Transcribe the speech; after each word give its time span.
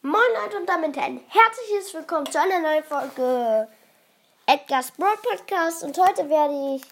Moin 0.00 0.20
Leute 0.40 0.58
und 0.58 0.68
damit 0.68 0.96
ein 0.96 1.20
herzliches 1.26 1.92
Willkommen 1.92 2.30
zu 2.30 2.40
einer 2.40 2.60
neuen 2.60 2.84
Folge 2.84 3.66
Edgar's 4.46 4.92
Broad 4.92 5.20
Podcast 5.22 5.82
und 5.82 5.98
heute 5.98 6.30
werde 6.30 6.76
ich 6.76 6.82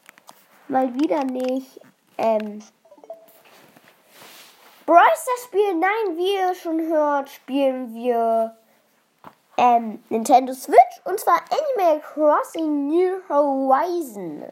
mal 0.66 0.92
wieder 0.92 1.22
nicht 1.22 1.80
ähm, 2.18 2.60
Brawl 4.86 5.04
Stars 5.04 5.44
spielen. 5.44 5.78
Nein, 5.78 6.16
wie 6.16 6.34
ihr 6.34 6.52
schon 6.56 6.80
hört, 6.80 7.30
spielen 7.30 7.94
wir 7.94 8.56
ähm, 9.56 10.02
Nintendo 10.08 10.52
Switch 10.52 11.00
und 11.04 11.20
zwar 11.20 11.40
Animal 11.76 12.00
Crossing 12.00 12.88
New 12.88 13.20
Horizon. 13.28 14.46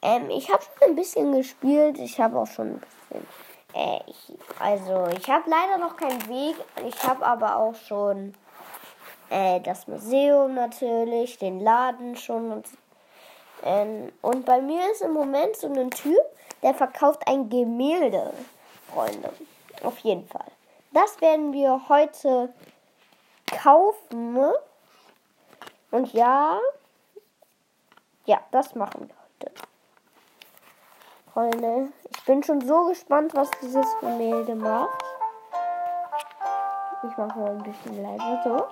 Ähm, 0.00 0.30
ich 0.30 0.50
habe 0.50 0.62
schon 0.62 0.88
ein 0.88 0.96
bisschen 0.96 1.32
gespielt, 1.32 1.98
ich 1.98 2.18
habe 2.18 2.38
auch 2.38 2.46
schon 2.46 2.68
ein 2.68 2.80
bisschen 2.80 3.26
äh, 3.74 4.00
ich, 4.06 4.38
also, 4.58 5.06
ich 5.16 5.28
habe 5.30 5.48
leider 5.48 5.78
noch 5.78 5.96
keinen 5.96 6.28
Weg. 6.28 6.56
Ich 6.86 7.02
habe 7.04 7.24
aber 7.24 7.56
auch 7.56 7.74
schon 7.74 8.34
äh, 9.30 9.60
das 9.60 9.86
Museum 9.86 10.54
natürlich, 10.54 11.38
den 11.38 11.60
Laden 11.60 12.16
schon. 12.16 12.52
Und, 12.52 12.66
ähm, 13.64 14.12
und 14.20 14.44
bei 14.44 14.60
mir 14.60 14.90
ist 14.92 15.02
im 15.02 15.12
Moment 15.12 15.56
so 15.56 15.72
ein 15.72 15.90
Typ, 15.90 16.20
der 16.62 16.74
verkauft 16.74 17.26
ein 17.26 17.48
Gemälde, 17.48 18.32
Freunde. 18.92 19.32
Auf 19.82 19.98
jeden 20.00 20.26
Fall. 20.28 20.50
Das 20.92 21.20
werden 21.20 21.52
wir 21.52 21.88
heute 21.88 22.52
kaufen. 23.46 24.38
Und 25.90 26.12
ja, 26.12 26.58
ja, 28.26 28.40
das 28.50 28.74
machen 28.74 29.08
wir 29.08 29.16
heute. 29.48 29.71
Freunde, 31.32 31.88
ich 32.10 32.24
bin 32.26 32.42
schon 32.42 32.60
so 32.60 32.88
gespannt, 32.88 33.34
was 33.34 33.48
dieses 33.62 33.86
Gemälde 34.00 34.54
macht. 34.54 35.02
Ich 37.08 37.16
mache 37.16 37.38
mal 37.38 37.50
ein 37.52 37.62
bisschen 37.62 38.02
leiser 38.02 38.40
so. 38.44 38.66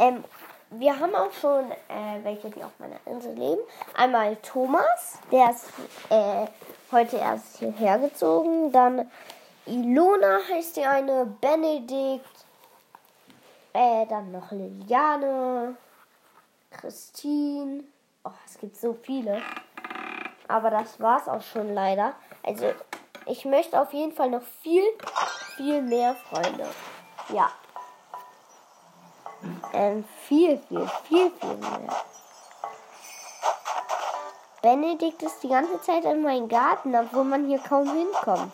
Ähm, 0.00 0.24
wir 0.70 0.98
haben 0.98 1.14
auch 1.14 1.30
schon 1.40 1.70
äh, 1.70 2.24
welche, 2.24 2.50
die 2.50 2.64
auf 2.64 2.72
meiner 2.80 2.98
Insel 3.04 3.34
leben. 3.34 3.62
Einmal 3.94 4.34
Thomas, 4.42 5.20
der 5.30 5.50
ist 5.50 5.66
äh, 6.10 6.46
heute 6.90 7.18
erst 7.18 7.58
hierher 7.58 8.00
gezogen. 8.00 8.72
Dann 8.72 9.08
Ilona 9.66 10.40
heißt 10.50 10.78
die 10.78 10.84
eine, 10.84 11.26
Benedikt, 11.40 12.26
äh, 13.72 14.04
dann 14.06 14.32
noch 14.32 14.50
Liliane, 14.50 15.76
Christine. 16.80 17.84
Oh, 18.24 18.30
es 18.46 18.58
gibt 18.58 18.76
so 18.76 18.94
viele. 19.02 19.42
Aber 20.48 20.70
das 20.70 21.00
war's 21.00 21.28
auch 21.28 21.42
schon 21.42 21.74
leider. 21.74 22.14
Also, 22.44 22.72
ich 23.26 23.44
möchte 23.44 23.80
auf 23.80 23.92
jeden 23.92 24.12
Fall 24.12 24.30
noch 24.30 24.42
viel, 24.62 24.84
viel 25.56 25.82
mehr 25.82 26.14
Freunde. 26.14 26.66
Ja. 27.30 27.50
Ähm, 29.72 30.04
viel, 30.26 30.58
viel, 30.68 30.88
viel, 31.08 31.30
viel 31.30 31.56
mehr. 31.56 31.96
Benedikt 34.62 35.22
ist 35.22 35.42
die 35.42 35.48
ganze 35.48 35.80
Zeit 35.82 36.04
in 36.04 36.22
meinem 36.22 36.48
Garten, 36.48 36.94
obwohl 36.96 37.24
man 37.24 37.46
hier 37.46 37.58
kaum 37.58 37.88
hinkommt. 37.88 38.52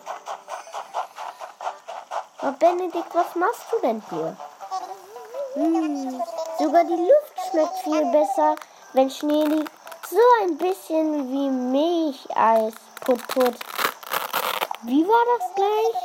Aber 2.39 2.51
Benedikt, 2.53 3.15
was 3.15 3.35
machst 3.35 3.65
du 3.71 3.79
denn 3.81 4.03
hier? 4.09 4.37
Hm, 5.53 6.21
sogar 6.59 6.83
die 6.83 6.93
Luft 6.93 7.22
schmeckt 7.53 7.77
viel 7.83 8.05
besser, 8.11 8.55
wenn 8.93 9.09
Schnee 9.09 9.45
liegt. 9.45 9.71
So 10.09 10.17
ein 10.41 10.57
bisschen 10.57 11.31
wie 11.31 11.49
Milcheis. 11.49 12.73
Put, 13.01 13.25
put. 13.27 13.53
Wie 14.83 15.07
war 15.07 15.23
das 15.37 15.55
gleich? 15.55 15.95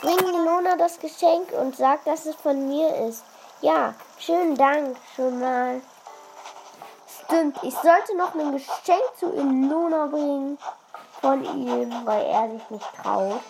Bring 0.00 0.34
Ilona 0.34 0.76
das 0.76 0.98
Geschenk 0.98 1.52
und 1.52 1.76
sag, 1.76 2.04
dass 2.04 2.26
es 2.26 2.36
von 2.36 2.68
mir 2.68 2.94
ist. 3.06 3.22
Ja, 3.60 3.94
schönen 4.18 4.56
Dank 4.56 4.96
schon 5.14 5.40
mal. 5.40 5.80
Stimmt, 7.24 7.58
ich 7.62 7.74
sollte 7.74 8.16
noch 8.16 8.34
ein 8.34 8.52
Geschenk 8.52 9.04
zu 9.18 9.32
Ilona 9.32 10.06
bringen 10.06 10.58
von 11.20 11.44
ihm, 11.44 11.92
weil 12.04 12.24
er 12.26 12.50
sich 12.50 12.70
nicht 12.70 12.86
traut. 13.02 13.40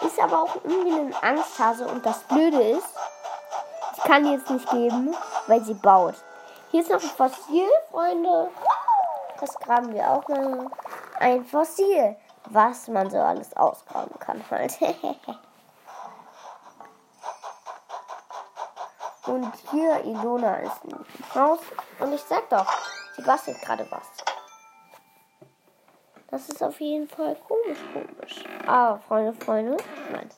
Ist 0.00 0.20
aber 0.20 0.42
auch 0.42 0.56
irgendwie 0.62 0.98
ein 0.98 1.14
Angsthase 1.22 1.86
und 1.86 2.04
das 2.04 2.18
Blöde 2.24 2.62
ist, 2.62 2.88
kann 4.06 4.24
jetzt 4.30 4.48
nicht 4.50 4.70
geben, 4.70 5.14
weil 5.46 5.62
sie 5.64 5.74
baut. 5.74 6.14
Hier 6.70 6.82
ist 6.82 6.90
noch 6.90 7.02
ein 7.02 7.08
Fossil, 7.08 7.68
Freunde. 7.90 8.48
Das 9.40 9.54
graben 9.58 9.92
wir 9.92 10.10
auch 10.10 10.26
mal. 10.28 10.70
Ein 11.18 11.44
Fossil. 11.44 12.16
Was 12.48 12.86
man 12.86 13.10
so 13.10 13.18
alles 13.18 13.56
ausgraben 13.56 14.16
kann 14.20 14.40
halt. 14.50 14.78
Und 19.26 19.52
hier 19.72 20.04
Ilona 20.04 20.58
ist 20.58 20.84
ein 20.84 21.04
Haus. 21.34 21.58
Und 21.98 22.12
ich 22.12 22.22
sag 22.22 22.48
doch, 22.48 22.72
sie 23.16 23.22
bastelt 23.22 23.60
gerade 23.60 23.84
was. 23.90 24.06
Das 26.28 26.48
ist 26.48 26.62
auf 26.62 26.80
jeden 26.80 27.08
Fall 27.08 27.36
komisch, 27.48 27.80
komisch. 27.92 28.44
Aber 28.66 29.00
Freunde, 29.00 29.32
Freunde, 29.32 29.76
nein. 30.12 30.30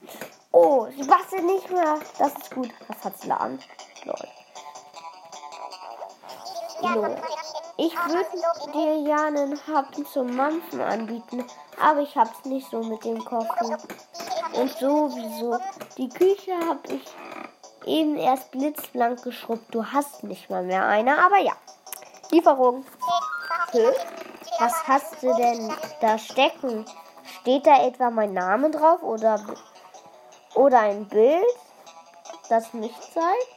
Oh, 0.51 0.87
sie 0.97 1.05
bastelt 1.05 1.45
nicht 1.45 1.71
mehr. 1.71 1.99
Das 2.19 2.35
ist 2.35 2.51
gut. 2.55 2.71
Was 2.89 3.05
hat 3.05 3.19
sie 3.21 3.31
an? 3.31 3.59
Lol. 4.05 4.29
So. 6.81 7.17
Ich 7.77 7.95
würde 7.95 8.73
dir 8.73 8.97
ja 9.09 9.27
einen 9.27 9.61
Happen 9.67 10.07
zum 10.07 10.35
Mampfen 10.35 10.81
anbieten, 10.81 11.45
aber 11.81 12.01
ich 12.01 12.17
hab's 12.17 12.45
nicht 12.45 12.69
so 12.71 12.83
mit 12.83 13.05
dem 13.05 13.25
Kochen. 13.25 13.77
Und 14.53 14.71
sowieso. 14.79 15.59
Die 15.97 16.09
Küche 16.09 16.55
hab 16.69 16.89
ich 16.91 17.05
eben 17.85 18.17
erst 18.17 18.51
blitzblank 18.51 19.23
geschrubbt. 19.23 19.75
Du 19.75 19.85
hast 19.85 20.25
nicht 20.25 20.51
mal 20.51 20.65
mehr 20.65 20.87
eine, 20.87 21.19
aber 21.19 21.39
ja. 21.39 21.53
Lieferung. 22.31 22.85
Hm? 23.73 23.91
Was 24.59 24.89
hast 24.89 25.23
du 25.23 25.35
denn 25.35 25.73
da 26.01 26.19
stecken? 26.19 26.85
Steht 27.41 27.67
da 27.67 27.85
etwa 27.87 28.11
mein 28.11 28.33
Name 28.33 28.71
drauf 28.71 29.03
oder, 29.03 29.41
oder 30.59 30.81
ein 30.81 31.07
Bild, 31.07 31.47
das 32.49 32.75
mich 32.75 32.93
zeigt? 33.15 33.49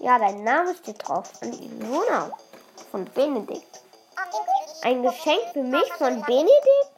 Ja, 0.00 0.18
dein 0.18 0.44
Name 0.44 0.74
steht 0.74 1.08
drauf. 1.08 1.32
An 1.40 1.52
Ilona 1.52 2.30
von 2.90 3.06
Benedikt. 3.06 3.80
Ein 4.82 5.02
Geschenk 5.02 5.40
für 5.54 5.62
mich 5.62 5.90
von 5.94 6.20
Benedikt? 6.22 6.92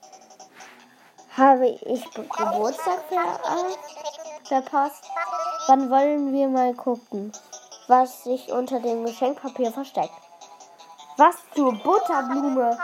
Habe 1.36 1.68
ich 1.68 2.04
Geburtstag 2.10 3.04
ver 3.08 3.38
verpasst? 4.44 5.04
Wann 5.68 5.88
wollen 5.88 6.32
wir 6.32 6.48
mal 6.48 6.74
gucken, 6.74 7.32
was 7.86 8.24
sich 8.24 8.50
unter 8.50 8.80
dem 8.80 9.04
Geschenkpapier 9.04 9.70
versteckt? 9.70 10.14
Was 11.16 11.36
für 11.52 11.70
Butterblume! 11.70 12.76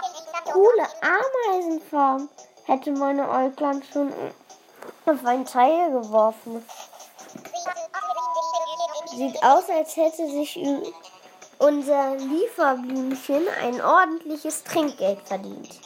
Coole 0.53 0.87
Ameisenfarm! 1.03 2.29
Hätte 2.65 2.93
meine 2.93 3.29
Äuglein 3.29 3.83
schon 3.93 4.13
auf 5.11 5.25
ein 5.25 5.45
Teil 5.45 5.91
geworfen. 5.91 6.65
Sieht 9.07 9.43
aus, 9.43 9.69
als 9.69 9.97
hätte 9.97 10.31
sich 10.31 10.57
unser 11.59 12.15
Lieferblümchen 12.17 13.43
ein 13.63 13.81
ordentliches 13.81 14.63
Trinkgeld 14.65 15.21
verdient. 15.27 15.81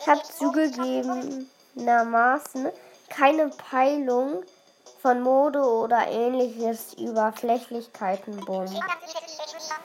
Ich 0.00 0.06
habe 0.06 0.22
zugegebenermaßen 0.22 2.70
keine 3.08 3.48
Peilung 3.48 4.44
von 5.02 5.20
Mode 5.20 5.60
oder 5.60 6.06
ähnliches 6.08 6.94
Überflächlichkeiten 6.94 8.36
bumm. 8.44 8.66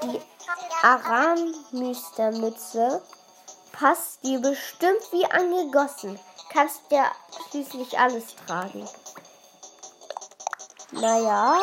Die 0.03 0.21
Aramüstermütze 0.83 3.01
passt 3.77 4.23
dir 4.23 4.39
bestimmt 4.39 5.01
wie 5.11 5.25
angegossen 5.25 6.19
kannst 6.55 6.89
ja 6.89 7.11
schließlich 7.49 7.99
alles 7.99 8.33
tragen. 8.47 8.87
Naja. 10.91 11.59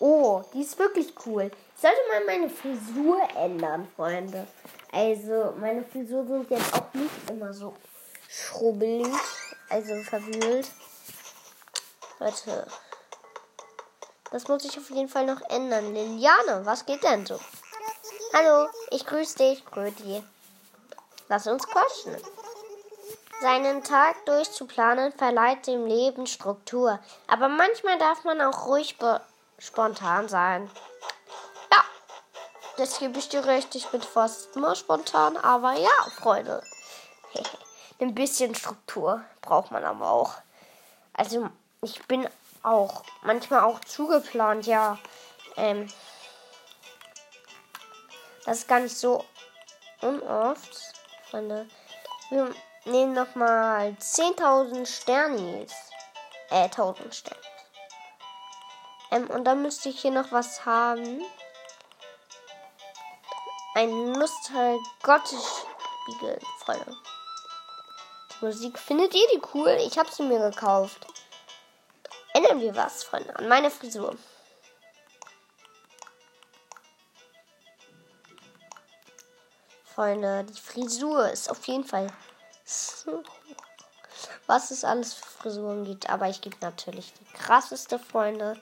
Oh, 0.00 0.42
die 0.54 0.62
ist 0.62 0.78
wirklich 0.78 1.12
cool. 1.26 1.50
Ich 1.74 1.82
sollte 1.82 1.98
mal 2.08 2.24
meine 2.24 2.48
Frisur 2.48 3.20
ändern, 3.36 3.86
Freunde. 3.96 4.46
Also, 4.92 5.52
meine 5.58 5.84
Frisur 5.84 6.24
sind 6.24 6.48
jetzt 6.50 6.72
auch 6.72 6.94
nicht 6.94 7.30
immer 7.30 7.52
so 7.52 7.74
schrubbelig, 8.28 9.12
also 9.68 9.94
verwühlt. 10.04 10.70
Leute, 12.18 12.66
das 14.30 14.48
muss 14.48 14.64
ich 14.64 14.78
auf 14.78 14.88
jeden 14.88 15.08
Fall 15.08 15.26
noch 15.26 15.42
ändern. 15.50 15.92
Liliane, 15.92 16.64
was 16.64 16.86
geht 16.86 17.02
denn 17.02 17.26
so? 17.26 17.38
Hallo, 18.32 18.68
ich 18.90 19.04
grüße 19.04 19.36
dich, 19.36 19.66
Gröti. 19.66 20.22
Lass 21.28 21.46
uns 21.46 21.66
quatschen. 21.66 22.16
Seinen 23.40 23.84
Tag 23.84 24.24
durchzuplanen 24.26 25.12
verleiht 25.12 25.66
dem 25.66 25.86
Leben 25.86 26.26
Struktur. 26.26 26.98
Aber 27.28 27.48
manchmal 27.48 27.98
darf 27.98 28.24
man 28.24 28.40
auch 28.40 28.66
ruhig 28.66 28.96
spontan 29.58 30.28
sein. 30.28 30.68
Ja, 31.72 31.84
das 32.78 32.98
gebe 32.98 33.18
ich 33.18 33.28
dir 33.28 33.44
recht. 33.44 33.74
Ich 33.76 33.86
bin 33.88 34.02
fast 34.02 34.56
immer 34.56 34.74
spontan, 34.74 35.36
aber 35.36 35.74
ja, 35.74 36.10
Freunde. 36.16 36.62
Ein 38.00 38.14
bisschen 38.14 38.54
Struktur 38.54 39.22
braucht 39.42 39.70
man 39.70 39.84
aber 39.84 40.10
auch. 40.10 40.34
Also, 41.12 41.48
ich 41.82 42.04
bin 42.06 42.28
auch 42.62 43.04
manchmal 43.22 43.60
auch 43.60 43.80
zugeplant, 43.80 44.66
ja. 44.66 44.98
Ähm, 45.56 45.88
das 48.44 48.58
ist 48.58 48.68
gar 48.68 48.80
nicht 48.80 48.96
so 48.96 49.24
unoft, 50.00 50.97
Freunde. 51.30 51.68
Wir 52.30 52.52
nehmen 52.84 53.12
nochmal 53.12 53.94
10.000 54.00 54.86
Sternis. 54.86 55.72
Äh, 56.50 56.64
1000 56.64 57.14
Sternis. 57.14 57.46
Ähm, 59.10 59.28
und 59.30 59.44
dann 59.44 59.62
müsste 59.62 59.90
ich 59.90 60.00
hier 60.00 60.10
noch 60.10 60.32
was 60.32 60.64
haben. 60.64 61.22
Ein 63.74 64.12
Nostalgotisch-Spiegel, 64.12 66.38
Freunde. 66.64 66.96
Die 68.32 68.44
Musik, 68.44 68.78
findet 68.78 69.14
ihr 69.14 69.26
die 69.34 69.42
cool? 69.54 69.76
Ich 69.86 69.98
habe 69.98 70.10
sie 70.10 70.22
mir 70.22 70.50
gekauft. 70.50 71.06
Ändern 72.34 72.60
wir 72.60 72.76
was, 72.76 73.04
Freunde, 73.04 73.34
an 73.36 73.48
meiner 73.48 73.70
Frisur. 73.70 74.14
Freunde, 79.98 80.44
die 80.44 80.60
Frisur 80.60 81.28
ist 81.28 81.50
auf 81.50 81.66
jeden 81.66 81.82
Fall 81.82 82.06
was 84.46 84.70
es 84.70 84.84
alles 84.84 85.14
für 85.14 85.26
Frisuren 85.26 85.84
gibt. 85.84 86.08
Aber 86.08 86.28
ich 86.28 86.40
gebe 86.40 86.56
natürlich 86.60 87.12
die 87.14 87.24
krasseste, 87.36 87.98
Freunde. 87.98 88.60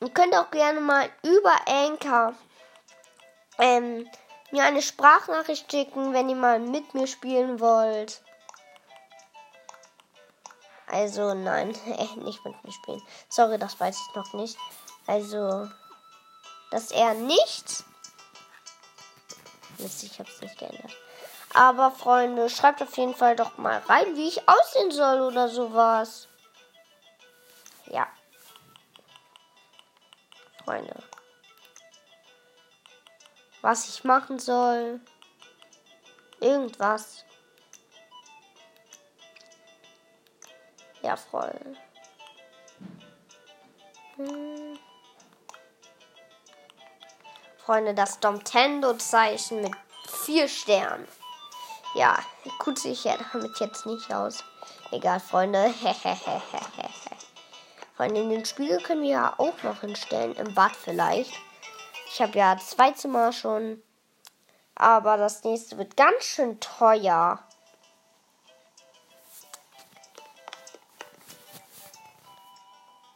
Ihr 0.00 0.10
könnt 0.10 0.36
auch 0.36 0.48
gerne 0.52 0.80
mal 0.80 1.10
über 1.24 1.52
Anchor 1.66 2.34
ähm, 3.58 4.08
mir 4.52 4.62
eine 4.62 4.80
Sprachnachricht 4.80 5.68
schicken, 5.68 6.12
wenn 6.12 6.28
ihr 6.28 6.36
mal 6.36 6.60
mit 6.60 6.94
mir 6.94 7.08
spielen 7.08 7.58
wollt. 7.58 8.22
Also 10.86 11.34
nein, 11.34 11.68
nicht 12.16 12.44
mit 12.44 12.64
mir 12.64 12.72
spielen. 12.72 13.02
Sorry, 13.28 13.58
das 13.58 13.80
weiß 13.80 13.98
ich 13.98 14.14
noch 14.14 14.32
nicht. 14.34 14.56
Also, 15.08 15.68
dass 16.70 16.92
er 16.92 17.14
nicht. 17.14 17.84
Mist, 19.82 20.02
ich 20.04 20.18
hab's 20.18 20.40
nicht 20.40 20.58
geändert. 20.58 20.96
Aber 21.54 21.90
Freunde, 21.90 22.48
schreibt 22.48 22.82
auf 22.82 22.96
jeden 22.96 23.14
Fall 23.14 23.36
doch 23.36 23.58
mal 23.58 23.78
rein, 23.78 24.16
wie 24.16 24.28
ich 24.28 24.48
aussehen 24.48 24.90
soll 24.90 25.20
oder 25.20 25.48
sowas. 25.48 26.28
Ja. 27.86 28.06
Freunde. 30.64 31.02
Was 33.60 33.88
ich 33.88 34.04
machen 34.04 34.38
soll. 34.38 35.00
Irgendwas. 36.40 37.24
Ja, 41.02 41.16
Freunde. 41.16 41.76
Hm. 44.16 44.78
Freunde, 47.64 47.94
das 47.94 48.18
Domtendo-Zeichen 48.18 49.62
mit 49.62 49.72
vier 50.08 50.48
Sternen. 50.48 51.06
Ja, 51.94 52.18
gut 52.58 52.84
ich 52.84 53.04
ja 53.04 53.14
damit 53.32 53.60
jetzt 53.60 53.86
nicht 53.86 54.12
aus. 54.12 54.42
Egal, 54.90 55.20
Freunde. 55.20 55.72
Freunde, 57.96 58.20
in 58.20 58.30
den 58.30 58.44
Spiegel 58.44 58.82
können 58.82 59.02
wir 59.02 59.10
ja 59.10 59.34
auch 59.38 59.62
noch 59.62 59.80
hinstellen. 59.80 60.34
Im 60.34 60.52
Bad 60.54 60.74
vielleicht. 60.74 61.32
Ich 62.08 62.20
habe 62.20 62.36
ja 62.36 62.58
zwei 62.58 62.90
Zimmer 62.90 63.32
schon. 63.32 63.80
Aber 64.74 65.16
das 65.16 65.44
nächste 65.44 65.78
wird 65.78 65.96
ganz 65.96 66.24
schön 66.24 66.58
teuer. 66.58 67.38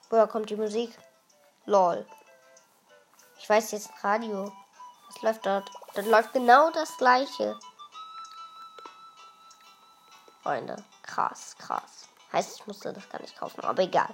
Woher 0.08 0.28
kommt 0.28 0.50
die 0.50 0.56
Musik? 0.56 0.96
Lol. 1.64 2.06
Ich 3.46 3.50
weiß 3.50 3.70
jetzt 3.70 3.92
Radio. 4.02 4.52
Was 5.06 5.22
läuft 5.22 5.46
dort? 5.46 5.70
Dort 5.94 6.06
läuft 6.08 6.32
genau 6.32 6.72
das 6.72 6.96
gleiche. 6.96 7.56
Freunde. 10.42 10.82
Krass, 11.04 11.54
krass. 11.56 12.08
Heißt, 12.32 12.58
ich 12.58 12.66
musste 12.66 12.92
das 12.92 13.08
gar 13.08 13.20
nicht 13.20 13.38
kaufen, 13.38 13.60
aber 13.60 13.84
egal. 13.84 14.12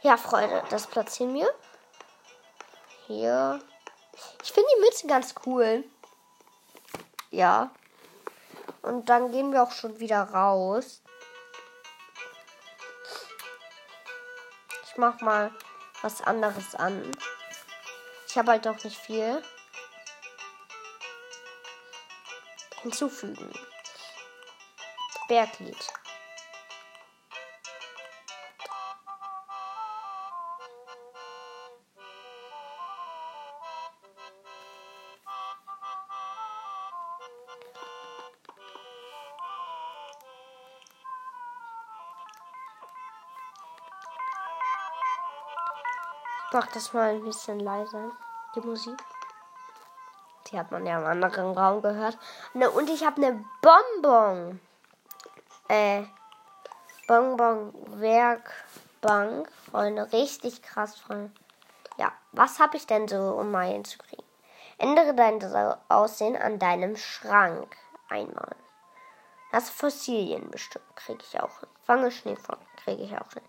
Ja, 0.00 0.16
Freunde, 0.16 0.64
das 0.70 0.86
platzieren 0.86 1.34
wir. 1.34 1.54
Hier. 3.06 3.60
Ich 4.42 4.50
finde 4.50 4.70
die 4.74 4.80
Mütze 4.80 5.06
ganz 5.06 5.34
cool. 5.44 5.84
Ja. 7.30 7.70
Und 8.80 9.10
dann 9.10 9.30
gehen 9.30 9.52
wir 9.52 9.62
auch 9.62 9.72
schon 9.72 10.00
wieder 10.00 10.22
raus. 10.22 11.02
Ich 14.86 14.96
mach 14.96 15.20
mal 15.20 15.52
was 16.00 16.22
anderes 16.22 16.74
an. 16.74 17.12
Habe 18.38 18.52
halt 18.52 18.68
auch 18.68 18.84
nicht 18.84 18.96
viel. 18.96 19.42
Hinzufügen. 22.82 23.52
Berglied. 25.26 25.76
Ich 46.46 46.52
mach 46.52 46.68
das 46.68 46.92
mal 46.92 47.10
ein 47.16 47.24
bisschen 47.24 47.58
leiser, 47.58 48.12
die 48.60 48.66
Musik. 48.66 48.98
Die 50.50 50.58
hat 50.58 50.70
man 50.70 50.86
ja 50.86 50.98
im 50.98 51.06
anderen 51.06 51.56
Raum 51.56 51.82
gehört. 51.82 52.18
Ne, 52.54 52.70
und 52.70 52.88
ich 52.88 53.04
habe 53.04 53.16
eine 53.22 53.44
Bonbon 53.60 54.60
äh, 55.68 56.04
Bonbon 57.06 57.72
Werkbank, 58.00 59.50
Freunde. 59.70 60.12
Richtig 60.12 60.62
krass, 60.62 60.98
Freunde. 60.98 61.30
Ja, 61.96 62.12
was 62.32 62.58
habe 62.58 62.76
ich 62.76 62.86
denn 62.86 63.08
so, 63.08 63.16
um 63.16 63.50
mal 63.50 63.66
hinzukriegen? 63.68 64.24
Ändere 64.78 65.14
dein 65.14 65.40
Aussehen 65.88 66.36
an 66.36 66.58
deinem 66.58 66.96
Schrank 66.96 67.76
einmal. 68.08 68.56
Das 69.52 69.70
Fossilien 69.70 70.50
bestimmt 70.50 70.84
kriege 70.94 71.22
ich 71.22 71.40
auch 71.40 71.60
hin. 71.60 71.68
Fange 71.84 72.10
Schneefall 72.10 72.58
kriege 72.76 73.02
ich 73.02 73.16
auch 73.16 73.32
hin. 73.32 73.42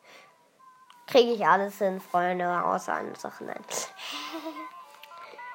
Kriege 1.07 1.33
ich 1.33 1.45
alles 1.45 1.77
hin, 1.77 1.99
Freunde, 1.99 2.63
außer 2.63 2.93
eine 2.93 3.15
Sache. 3.15 3.43
Nein. 3.43 3.63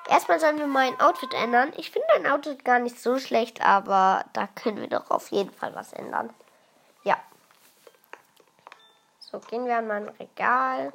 Erstmal 0.09 0.39
sollen 0.39 0.59
wir 0.59 0.67
mein 0.67 1.01
Outfit 1.01 1.33
ändern. 1.33 1.73
Ich 1.77 1.91
finde 1.91 2.07
mein 2.15 2.31
Outfit 2.31 2.65
gar 2.65 2.79
nicht 2.79 3.01
so 3.01 3.19
schlecht, 3.19 3.63
aber 3.63 4.25
da 4.35 4.47
können 4.47 4.81
wir 4.81 4.89
doch 4.89 5.11
auf 5.11 5.31
jeden 5.31 5.53
Fall 5.53 5.75
was 5.75 5.93
ändern. 5.93 6.31
Ja. 7.05 7.19
So, 9.19 9.39
gehen 9.41 9.67
wir 9.67 9.79
an 9.79 9.87
mein 9.87 10.09
Regal. 10.09 10.93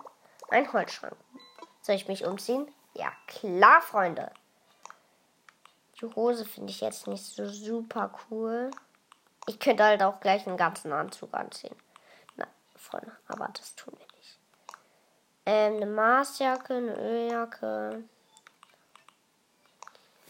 Ein 0.50 0.72
Holzschrank. 0.72 1.16
Soll 1.82 1.96
ich 1.96 2.08
mich 2.08 2.26
umziehen? 2.26 2.72
Ja, 2.94 3.12
klar, 3.28 3.82
Freunde. 3.82 4.32
Die 6.00 6.06
Hose 6.06 6.46
finde 6.46 6.72
ich 6.72 6.82
jetzt 6.82 7.08
nicht 7.08 7.24
so 7.24 7.48
super 7.50 8.12
cool. 8.30 8.72
Ich 9.48 9.60
könnte 9.60 9.84
halt 9.84 10.04
auch 10.04 10.20
gleich 10.20 10.48
einen 10.48 10.58
ganzen 10.58 10.94
Anzug 10.94 11.34
anziehen. 11.34 11.76
Na, 12.36 12.46
Freunde, 12.76 13.12
aber 13.28 13.50
das 13.54 13.76
tun 13.76 13.94
wir 13.98 14.06
nicht. 14.18 14.40
Ähm, 15.46 15.78
eine 15.78 15.88
Maßjacke, 15.88 16.76
eine 16.76 16.96
Öljacke. 16.96 18.04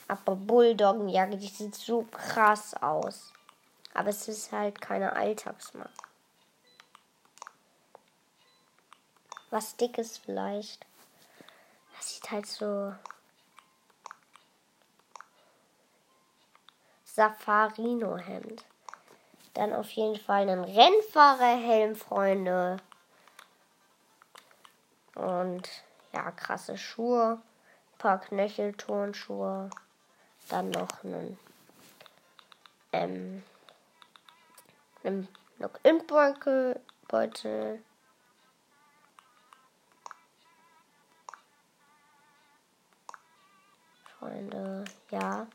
Aber 0.10 0.36
Bulldoggenjacke, 0.36 1.38
die 1.38 1.48
sieht 1.48 1.76
so 1.76 2.02
krass 2.12 2.74
aus. 2.82 3.32
Aber 3.94 4.10
es 4.10 4.28
ist 4.28 4.52
halt 4.52 4.82
keine 4.82 5.16
Alltagsmarke. 5.16 5.94
Was 9.52 9.76
dickes 9.76 10.18
vielleicht. 10.18 10.84
Das 11.96 12.16
sieht 12.16 12.32
halt 12.32 12.48
so 12.48 12.94
Safarino-Hemd. 17.04 18.66
Dann 19.54 19.74
auf 19.74 19.92
jeden 19.92 20.20
Fall 20.20 20.50
einen 20.50 20.64
Rennfahrerhelm, 20.64 21.96
Freunde. 21.96 22.78
Und 25.14 25.70
ja, 26.14 26.32
krasse 26.32 26.78
Schuhe. 26.78 27.40
Ein 27.94 27.98
paar 28.00 28.20
Knöchelturnschuhe. 28.22 29.70
Dann 30.50 30.72
noch 30.72 31.04
einen 31.04 31.38
ähm, 32.92 33.44
einem 35.04 35.28
Login-Beutel. 35.60 36.80
Beutel. 37.08 37.84
Freunde. 44.20 44.86
Ja. 45.12 45.48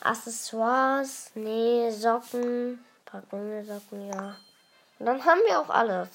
Accessoires, 0.00 1.30
nee, 1.34 1.90
Socken, 1.90 2.84
paar 3.04 3.22
Socken, 3.22 4.08
ja. 4.08 4.36
Und 4.98 5.06
dann 5.06 5.24
haben 5.24 5.40
wir 5.46 5.60
auch 5.60 5.70
alles. 5.70 6.08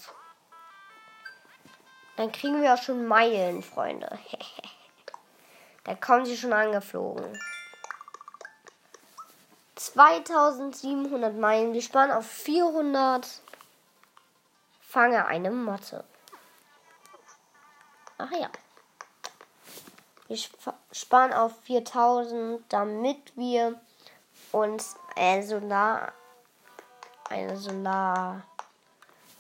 Dann 2.16 2.32
kriegen 2.32 2.62
wir 2.62 2.74
auch 2.74 2.82
schon 2.82 3.08
Meilen, 3.08 3.64
Freunde. 3.64 4.20
da 5.84 5.96
kommen 5.96 6.26
sie 6.26 6.38
schon 6.38 6.54
angeflogen. 6.54 7.40
2700 9.76 11.36
Meilen. 11.36 11.74
Wir 11.74 11.82
sparen 11.82 12.12
auf 12.12 12.28
400. 12.28 13.28
Fange 14.82 15.26
eine 15.26 15.50
Motte. 15.50 16.04
Ach 18.18 18.32
ja. 18.32 18.50
Wir 20.28 20.38
sparen 20.92 21.34
auf 21.34 21.54
4000, 21.64 22.62
damit 22.70 23.36
wir 23.36 23.80
uns 24.52 24.96
äh, 25.16 25.42
Solar, 25.42 26.14
eine 27.30 27.58
Solar 27.58 28.44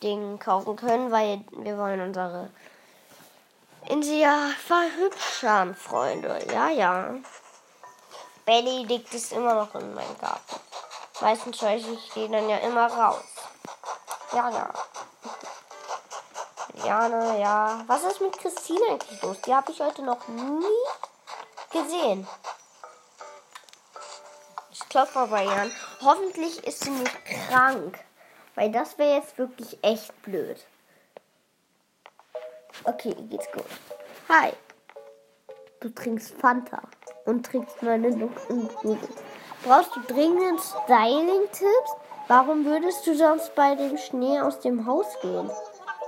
Ding 0.01 0.39
kaufen 0.39 0.75
können, 0.75 1.11
weil 1.11 1.45
wir 1.51 1.77
wollen 1.77 2.01
unsere 2.01 2.49
Insel 3.91 4.19
ja 4.19 4.49
verhübschern, 4.65 5.75
Freunde. 5.75 6.39
Ja, 6.53 6.69
ja. 6.69 7.13
Benedikt 8.45 9.13
ist 9.13 9.33
immer 9.33 9.53
noch 9.53 9.75
in 9.75 9.93
meinem 9.93 10.17
Garten. 10.17 10.61
Meistens 11.19 11.57
scheuche 11.59 11.91
ich 11.91 12.09
die 12.13 12.29
dann 12.29 12.47
ja 12.47 12.57
immer 12.59 12.87
raus. 12.87 13.25
Ja, 14.31 14.49
ja. 14.49 14.69
Jana, 16.85 17.37
ja. 17.37 17.83
Was 17.87 18.03
ist 18.03 18.21
mit 18.21 18.39
Christine 18.39 18.79
eigentlich 18.91 19.21
los? 19.21 19.41
Die 19.41 19.53
habe 19.53 19.69
ich 19.73 19.81
heute 19.81 20.03
noch 20.03 20.25
nie 20.29 20.63
gesehen. 21.73 22.25
Ich 24.71 24.87
klopfe 24.87 25.19
mal 25.19 25.27
bei 25.27 25.43
Jan. 25.43 25.71
Hoffentlich 26.01 26.65
ist 26.65 26.85
sie 26.85 26.91
nicht 26.91 27.25
krank. 27.25 27.99
Weil 28.55 28.71
das 28.71 28.97
wäre 28.97 29.17
jetzt 29.17 29.37
wirklich 29.37 29.83
echt 29.83 30.21
blöd. 30.21 30.65
Okay, 32.83 33.15
geht's 33.29 33.51
gut. 33.51 33.65
Hi. 34.29 34.53
Du 35.79 35.89
trinkst 35.89 36.33
Fanta 36.39 36.81
und 37.25 37.45
trägst 37.45 37.81
meine 37.83 38.09
Luxen. 38.09 38.69
Brauchst 39.63 39.95
du 39.95 39.99
dringend 40.07 40.59
Styling-Tipps? 40.59 41.95
Warum 42.27 42.65
würdest 42.65 43.05
du 43.05 43.15
sonst 43.15 43.53
bei 43.55 43.75
dem 43.75 43.97
Schnee 43.97 44.39
aus 44.39 44.59
dem 44.59 44.85
Haus 44.85 45.07
gehen? 45.21 45.49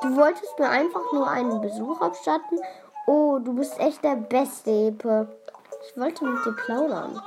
Du 0.02 0.16
wolltest 0.16 0.58
mir 0.58 0.70
einfach 0.70 1.12
nur 1.12 1.30
einen 1.30 1.62
Besuch 1.62 2.02
abstatten. 2.02 2.60
Oh, 3.08 3.40
du 3.40 3.54
bist 3.54 3.80
echt 3.80 4.04
der 4.04 4.16
Beste, 4.16 4.72
Epe. 4.72 5.28
Ich 5.88 6.00
wollte 6.00 6.26
mit 6.26 6.46
dir 6.46 6.54
plaudern. 6.54 7.22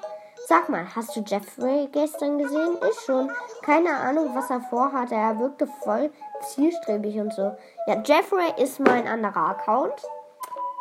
Sag 0.49 0.69
mal, 0.69 0.87
hast 0.95 1.17
du 1.17 1.23
Jeffrey 1.27 1.89
gestern 1.91 2.39
gesehen? 2.39 2.79
Ich 2.89 3.01
schon. 3.01 3.33
Keine 3.63 3.93
Ahnung, 3.97 4.33
was 4.33 4.49
er 4.49 4.61
vorhatte. 4.61 5.17
Er 5.17 5.41
wirkte 5.41 5.67
voll 5.67 6.13
zielstrebig 6.41 7.19
und 7.19 7.35
so. 7.35 7.57
Ja, 7.89 8.01
Jeffrey 8.05 8.53
ist 8.57 8.79
mein 8.79 9.09
anderer 9.09 9.49
Account. 9.49 10.01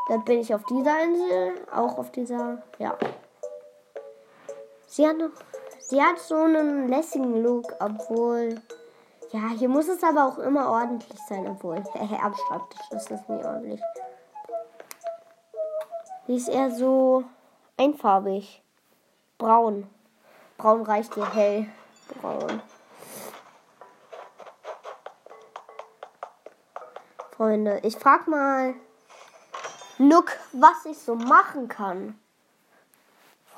Dann 0.08 0.24
bin 0.24 0.42
ich 0.42 0.54
auf 0.54 0.64
dieser 0.66 1.04
Insel, 1.04 1.54
auch 1.74 1.98
auf 1.98 2.12
dieser, 2.12 2.62
ja. 2.78 2.96
Sie 4.86 5.08
hat 5.08 5.18
noch, 5.18 5.32
sie 5.80 6.00
hat 6.00 6.20
so 6.20 6.36
einen 6.36 6.88
lässigen 6.88 7.42
Look, 7.42 7.74
obwohl, 7.80 8.62
ja, 9.32 9.50
hier 9.58 9.70
muss 9.70 9.88
es 9.88 10.04
aber 10.04 10.28
auch 10.28 10.38
immer 10.38 10.70
ordentlich 10.70 11.18
sein, 11.28 11.48
obwohl, 11.48 11.78
am 12.22 12.36
Schreibtisch 12.36 12.92
ist 12.92 13.10
das 13.10 13.28
nie 13.28 13.44
ordentlich. 13.44 13.82
Sie 16.28 16.36
ist 16.36 16.50
eher 16.50 16.70
so 16.70 17.24
einfarbig. 17.78 18.62
Braun. 19.38 19.90
Braun 20.58 20.84
reicht 20.84 21.14
hier 21.14 21.34
hell. 21.34 21.68
Braun. 22.22 22.62
Freunde, 27.36 27.80
ich 27.84 27.98
frag 27.98 28.28
mal 28.28 28.76
Nook, 29.98 30.32
was 30.54 30.86
ich 30.86 30.98
so 30.98 31.16
machen 31.16 31.68
kann. 31.68 32.20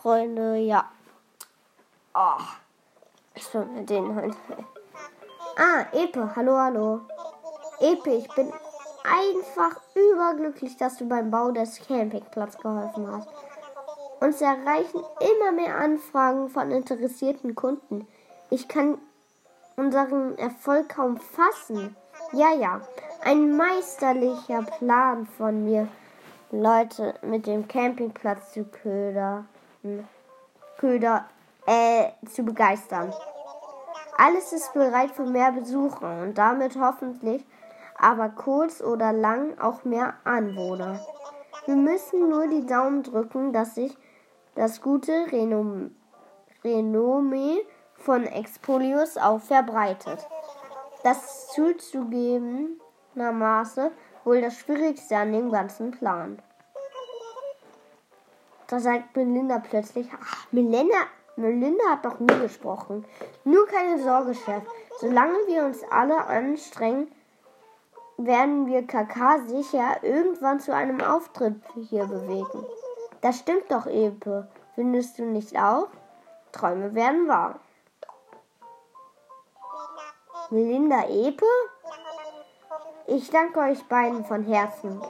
Freunde, 0.02 0.58
ja. 0.58 0.90
Oh, 2.14 2.42
ich 3.36 3.54
will 3.54 3.66
mit 3.66 3.90
denen 3.90 4.16
halt. 4.16 4.36
Ah, 5.58 5.86
Epe, 5.92 6.36
hallo, 6.36 6.58
hallo. 6.58 7.02
Epe, 7.80 8.12
ich 8.12 8.28
bin 8.36 8.52
einfach 9.04 9.80
überglücklich, 9.94 10.78
dass 10.78 10.98
du 10.98 11.08
beim 11.08 11.30
Bau 11.30 11.52
des 11.52 11.80
Campingplatzes 11.88 12.62
geholfen 12.62 13.12
hast. 13.12 13.30
Uns 14.20 14.42
erreichen 14.42 15.02
immer 15.20 15.52
mehr 15.52 15.76
Anfragen 15.78 16.50
von 16.50 16.72
interessierten 16.72 17.56
Kunden. 17.56 18.08
Ich 18.50 18.68
kann 18.68 18.98
unseren 19.76 20.38
Erfolg 20.38 20.90
kaum 20.90 21.18
fassen. 21.18 21.96
Ja, 22.34 22.54
ja, 22.54 22.82
ein 23.24 23.56
meisterlicher 23.56 24.64
Plan 24.64 25.28
von 25.38 25.66
mir, 25.66 25.88
Leute 26.52 27.14
mit 27.22 27.46
dem 27.46 27.68
Campingplatz 27.68 28.54
zu 28.54 28.64
ködern. 28.64 29.48
Köder, 30.78 31.26
äh, 31.66 32.10
zu 32.30 32.44
begeistern. 32.44 33.14
Alles 34.18 34.52
ist 34.52 34.74
bereit 34.74 35.12
für 35.12 35.26
mehr 35.26 35.52
Besucher 35.52 36.24
und 36.24 36.38
damit 36.38 36.76
hoffentlich 36.80 37.46
aber 37.98 38.30
kurz 38.30 38.82
oder 38.82 39.12
lang 39.12 39.60
auch 39.60 39.84
mehr 39.84 40.14
Anwohner. 40.24 41.00
Wir 41.66 41.76
müssen 41.76 42.30
nur 42.30 42.48
die 42.48 42.66
Daumen 42.66 43.04
drücken, 43.04 43.54
dass 43.54 43.76
sich 43.76 43.98
das 44.58 44.82
gute 44.82 45.32
Renom 45.32 45.96
Renommee 46.64 47.64
von 47.94 48.26
Expolius 48.26 49.18
auch 49.18 49.40
verbreitet. 49.40 50.28
Das 51.04 51.50
zuzugegebenermaßen 51.54 53.92
wohl 54.26 54.42
das 54.42 54.58
Schwierigste 54.58 55.16
an 55.16 55.32
dem 55.32 55.52
ganzen 55.52 55.92
Plan. 55.92 56.42
Da 58.68 58.80
sagt 58.80 59.16
Melinda 59.16 59.60
plötzlich, 59.60 60.10
ach, 60.20 60.48
Melinda, 60.52 61.04
Melinda 61.36 61.84
hat 61.92 62.04
doch 62.04 62.20
nie 62.20 62.40
gesprochen. 62.42 63.06
Nur 63.46 63.68
keine 63.68 64.02
Sorge, 64.02 64.34
Chef. 64.34 64.64
Solange 65.00 65.38
wir 65.46 65.66
uns 65.66 65.84
alle 65.92 66.26
anstrengen, 66.26 67.12
werden 68.18 68.66
wir 68.66 68.88
KK 68.88 69.42
sicher 69.46 70.02
irgendwann 70.02 70.60
zu 70.60 70.74
einem 70.74 71.00
Auftritt 71.02 71.62
hier 71.90 72.06
bewegen. 72.06 72.66
Das 73.22 73.40
stimmt 73.40 73.70
doch, 73.70 73.86
Epe. 73.88 74.48
Findest 74.76 75.18
du 75.18 75.26
nicht 75.26 75.58
auch? 75.58 75.88
Träume 76.52 76.94
werden 76.94 77.28
wahr. 77.28 77.60
Melinda 80.50 81.04
Epe? 81.10 81.46
Ich 83.08 83.30
danke 83.30 83.60
euch 83.60 83.84
beiden 83.88 84.26
von 84.26 84.44
Herzen. 84.44 85.02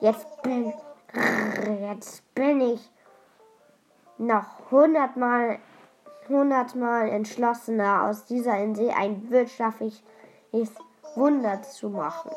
Jetzt 0.00 0.42
bin, 0.42 0.72
jetzt 1.80 2.34
bin 2.34 2.60
ich 2.60 2.90
noch 4.18 4.70
hundertmal, 4.70 5.58
hundertmal 6.28 7.08
entschlossener, 7.08 8.04
aus 8.04 8.26
dieser 8.26 8.58
Insel 8.58 8.90
ein 8.90 9.30
wirtschaftliches 9.30 10.04
Wunder 11.14 11.62
zu 11.62 11.90
machen. 11.90 12.30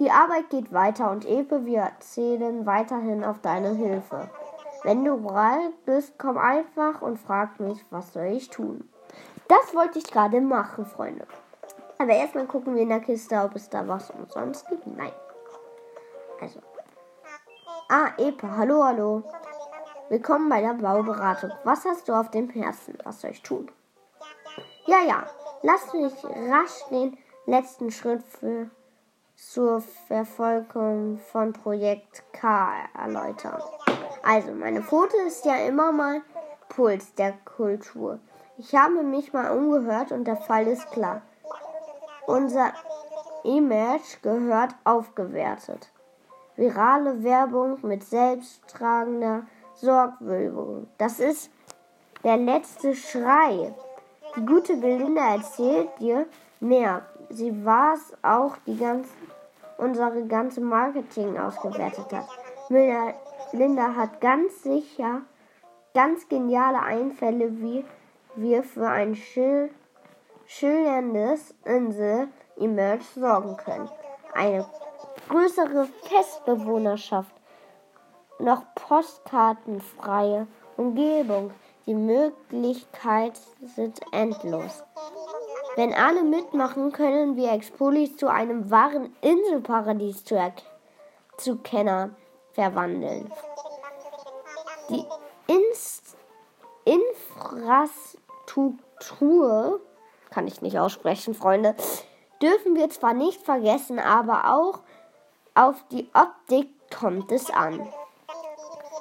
Die 0.00 0.10
Arbeit 0.10 0.50
geht 0.50 0.72
weiter 0.72 1.10
und 1.10 1.24
Epe, 1.24 1.64
wir 1.66 1.92
zählen 2.00 2.66
weiterhin 2.66 3.22
auf 3.22 3.38
deine 3.40 3.74
Hilfe. 3.74 4.28
Wenn 4.82 5.04
du 5.04 5.16
bereit 5.16 5.72
bist, 5.86 6.18
komm 6.18 6.36
einfach 6.36 7.00
und 7.00 7.16
frag 7.16 7.60
mich, 7.60 7.84
was 7.90 8.12
soll 8.12 8.26
ich 8.26 8.50
tun. 8.50 8.88
Das 9.46 9.74
wollte 9.74 10.00
ich 10.00 10.10
gerade 10.10 10.40
machen, 10.40 10.84
Freunde. 10.84 11.26
Aber 11.98 12.12
erstmal 12.12 12.46
gucken 12.46 12.74
wir 12.74 12.82
in 12.82 12.88
der 12.88 13.00
Kiste, 13.00 13.36
ob 13.36 13.54
es 13.54 13.70
da 13.70 13.86
was 13.86 14.10
umsonst 14.10 14.68
gibt. 14.68 14.84
Nein. 14.86 15.12
Also. 16.40 16.60
Ah, 17.88 18.08
Epa, 18.18 18.48
hallo, 18.56 18.82
hallo. 18.82 19.22
Willkommen 20.08 20.48
bei 20.48 20.60
der 20.60 20.74
Bauberatung. 20.74 21.52
Was 21.62 21.84
hast 21.84 22.08
du 22.08 22.14
auf 22.14 22.30
dem 22.30 22.50
Herzen? 22.50 22.98
Was 23.04 23.20
soll 23.20 23.30
ich 23.30 23.42
tun? 23.42 23.70
Ja, 24.86 25.02
ja. 25.06 25.24
Lass 25.62 25.94
mich 25.94 26.12
rasch 26.24 26.84
den 26.90 27.16
letzten 27.46 27.90
Schritt 27.90 28.24
für 28.24 28.68
zur 29.50 29.82
Verfolgung 30.08 31.18
von 31.18 31.52
Projekt 31.52 32.22
K 32.32 32.72
erläutern. 32.98 33.62
Also, 34.22 34.52
meine 34.52 34.82
Foto 34.82 35.16
ist 35.26 35.44
ja 35.44 35.56
immer 35.66 35.92
mal 35.92 36.22
Puls 36.68 37.14
der 37.14 37.34
Kultur. 37.44 38.18
Ich 38.58 38.74
habe 38.74 39.02
mich 39.02 39.32
mal 39.32 39.50
umgehört 39.50 40.12
und 40.12 40.24
der 40.24 40.36
Fall 40.36 40.66
ist 40.66 40.90
klar. 40.90 41.22
Unser 42.26 42.72
Image 43.44 44.22
gehört 44.22 44.74
aufgewertet. 44.84 45.90
Virale 46.56 47.22
Werbung 47.22 47.78
mit 47.82 48.04
selbsttragender 48.04 49.46
Sorgwölbung. 49.74 50.88
Das 50.98 51.20
ist 51.20 51.50
der 52.22 52.38
letzte 52.38 52.94
Schrei. 52.94 53.74
Die 54.36 54.46
gute 54.46 54.76
Belinda 54.76 55.34
erzählt 55.34 55.90
dir 56.00 56.26
mehr 56.60 57.02
sie 57.30 57.64
war 57.64 57.94
es 57.94 58.12
auch, 58.22 58.56
die 58.66 58.76
ganze, 58.76 59.10
unsere 59.78 60.24
ganze 60.26 60.60
Marketing 60.60 61.38
ausgewertet 61.38 62.12
hat. 62.12 62.28
Linda 63.52 63.94
hat 63.94 64.20
ganz 64.20 64.62
sicher 64.62 65.22
ganz 65.94 66.28
geniale 66.28 66.80
Einfälle, 66.80 67.60
wie 67.60 67.84
wir 68.34 68.64
für 68.64 68.88
ein 68.88 69.14
schil 69.14 69.70
schillerndes 70.46 71.54
Insel-Emerge 71.64 73.04
sorgen 73.14 73.56
können. 73.56 73.88
Eine 74.34 74.66
größere 75.28 75.86
Festbewohnerschaft, 76.02 77.32
noch 78.38 78.64
postkartenfreie 78.74 80.46
Umgebung. 80.76 81.52
Die 81.86 81.94
Möglichkeiten 81.94 83.38
sind 83.74 84.00
endlos. 84.12 84.82
Wenn 85.76 85.92
alle 85.92 86.22
mitmachen, 86.22 86.92
können 86.92 87.36
wir 87.36 87.52
Expolis 87.52 88.16
zu 88.16 88.28
einem 88.28 88.70
wahren 88.70 89.14
Inselparadies 89.20 90.24
zu, 90.24 90.40
zu 91.36 91.56
Kenner 91.56 92.10
verwandeln. 92.52 93.30
Die 94.88 95.04
Inst 95.46 96.16
Infrastruktur, 96.84 99.80
kann 100.30 100.46
ich 100.46 100.62
nicht 100.62 100.78
aussprechen, 100.78 101.34
Freunde, 101.34 101.74
dürfen 102.42 102.76
wir 102.76 102.90
zwar 102.90 103.14
nicht 103.14 103.40
vergessen, 103.42 103.98
aber 103.98 104.54
auch 104.54 104.80
auf 105.54 105.82
die 105.90 106.08
Optik 106.14 106.68
kommt 106.90 107.32
es 107.32 107.50
an. 107.50 107.88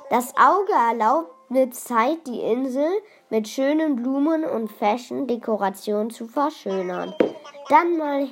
Das 0.10 0.34
Auge 0.38 0.72
erlaubt 0.72 1.33
mit 1.50 1.76
Zeit 1.76 2.26
die 2.28 2.40
Insel 2.40 2.90
mit 3.30 3.48
schönen 3.48 3.96
Blumen 3.96 4.44
und 4.46 4.72
Fashion-Dekorationen 4.72 6.10
zu 6.10 6.28
verschönern. 6.28 7.14
Dann 7.70 7.98
mal 7.98 8.28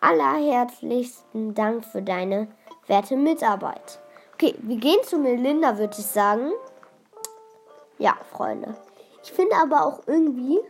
allerherzlichsten 0.00 1.54
Dank 1.54 1.84
für 1.84 2.02
deine 2.02 2.48
werte 2.86 3.16
Mitarbeit. 3.16 4.00
Okay, 4.34 4.54
wir 4.58 4.76
gehen 4.76 5.02
zu 5.04 5.18
Melinda, 5.18 5.78
würde 5.78 5.96
ich 5.98 6.06
sagen. 6.06 6.52
Ja, 7.98 8.16
Freunde. 8.32 8.74
Ich 9.22 9.32
finde 9.32 9.56
aber 9.56 9.86
auch 9.86 10.00
irgendwie 10.06 10.60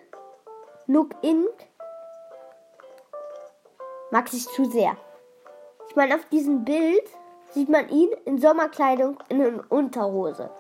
Look 0.87 1.11
Inc. 1.23 1.49
mag 4.11 4.29
sich 4.29 4.47
zu 4.49 4.67
sehr. 4.67 4.97
Ich 5.89 5.97
meine, 5.97 6.15
auf 6.15 6.25
diesem 6.27 6.65
Bild 6.65 7.09
sieht 7.51 7.69
man 7.69 7.89
ihn 7.89 8.11
in 8.27 8.39
Sommerkleidung 8.39 9.17
in 9.29 9.61
Unterhose. 9.61 10.51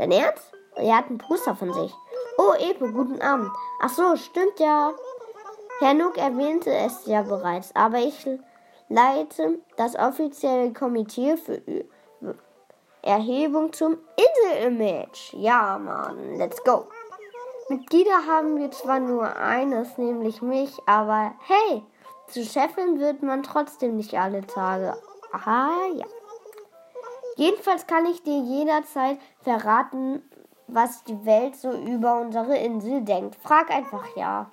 Dein 0.00 0.12
Ernst? 0.12 0.50
Er 0.76 0.96
hat 0.96 1.10
ein 1.10 1.18
Poster 1.18 1.54
von 1.54 1.74
sich. 1.74 1.94
Oh, 2.38 2.54
Epe, 2.58 2.90
guten 2.90 3.20
Abend. 3.20 3.50
Ach 3.82 3.90
so, 3.90 4.16
stimmt 4.16 4.58
ja. 4.58 4.94
Herr 5.80 5.92
Nook 5.92 6.16
erwähnte 6.16 6.72
es 6.72 7.04
ja 7.04 7.20
bereits, 7.20 7.76
aber 7.76 7.98
ich 7.98 8.26
leite 8.88 9.58
das 9.76 9.96
offizielle 9.96 10.72
Komitee 10.72 11.36
für 11.36 11.60
Erhebung 13.02 13.74
zum 13.74 13.98
Insel-Image. 14.16 15.34
Ja, 15.34 15.78
Mann, 15.78 16.38
let's 16.38 16.64
go. 16.64 16.86
Mitglieder 17.68 18.26
haben 18.26 18.58
wir 18.58 18.70
zwar 18.70 19.00
nur 19.00 19.36
eines, 19.36 19.98
nämlich 19.98 20.40
mich, 20.40 20.78
aber 20.86 21.34
hey, 21.46 21.82
zu 22.26 22.42
Chefin 22.42 22.98
wird 22.98 23.22
man 23.22 23.42
trotzdem 23.42 23.98
nicht 23.98 24.14
alle 24.14 24.46
Tage. 24.46 24.96
Aha, 25.32 25.72
ja. 25.94 26.06
Jedenfalls 27.40 27.86
kann 27.86 28.04
ich 28.04 28.22
dir 28.22 28.38
jederzeit 28.38 29.18
verraten, 29.40 30.22
was 30.66 31.04
die 31.04 31.24
Welt 31.24 31.56
so 31.56 31.70
über 31.72 32.20
unsere 32.20 32.58
Insel 32.58 33.00
denkt. 33.00 33.34
Frag 33.36 33.70
einfach 33.70 34.14
ja. 34.14 34.50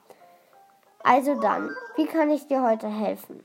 Also 1.04 1.36
dann, 1.36 1.76
wie 1.98 2.06
kann 2.06 2.30
ich 2.30 2.48
dir 2.48 2.64
heute 2.64 2.88
helfen? 2.88 3.44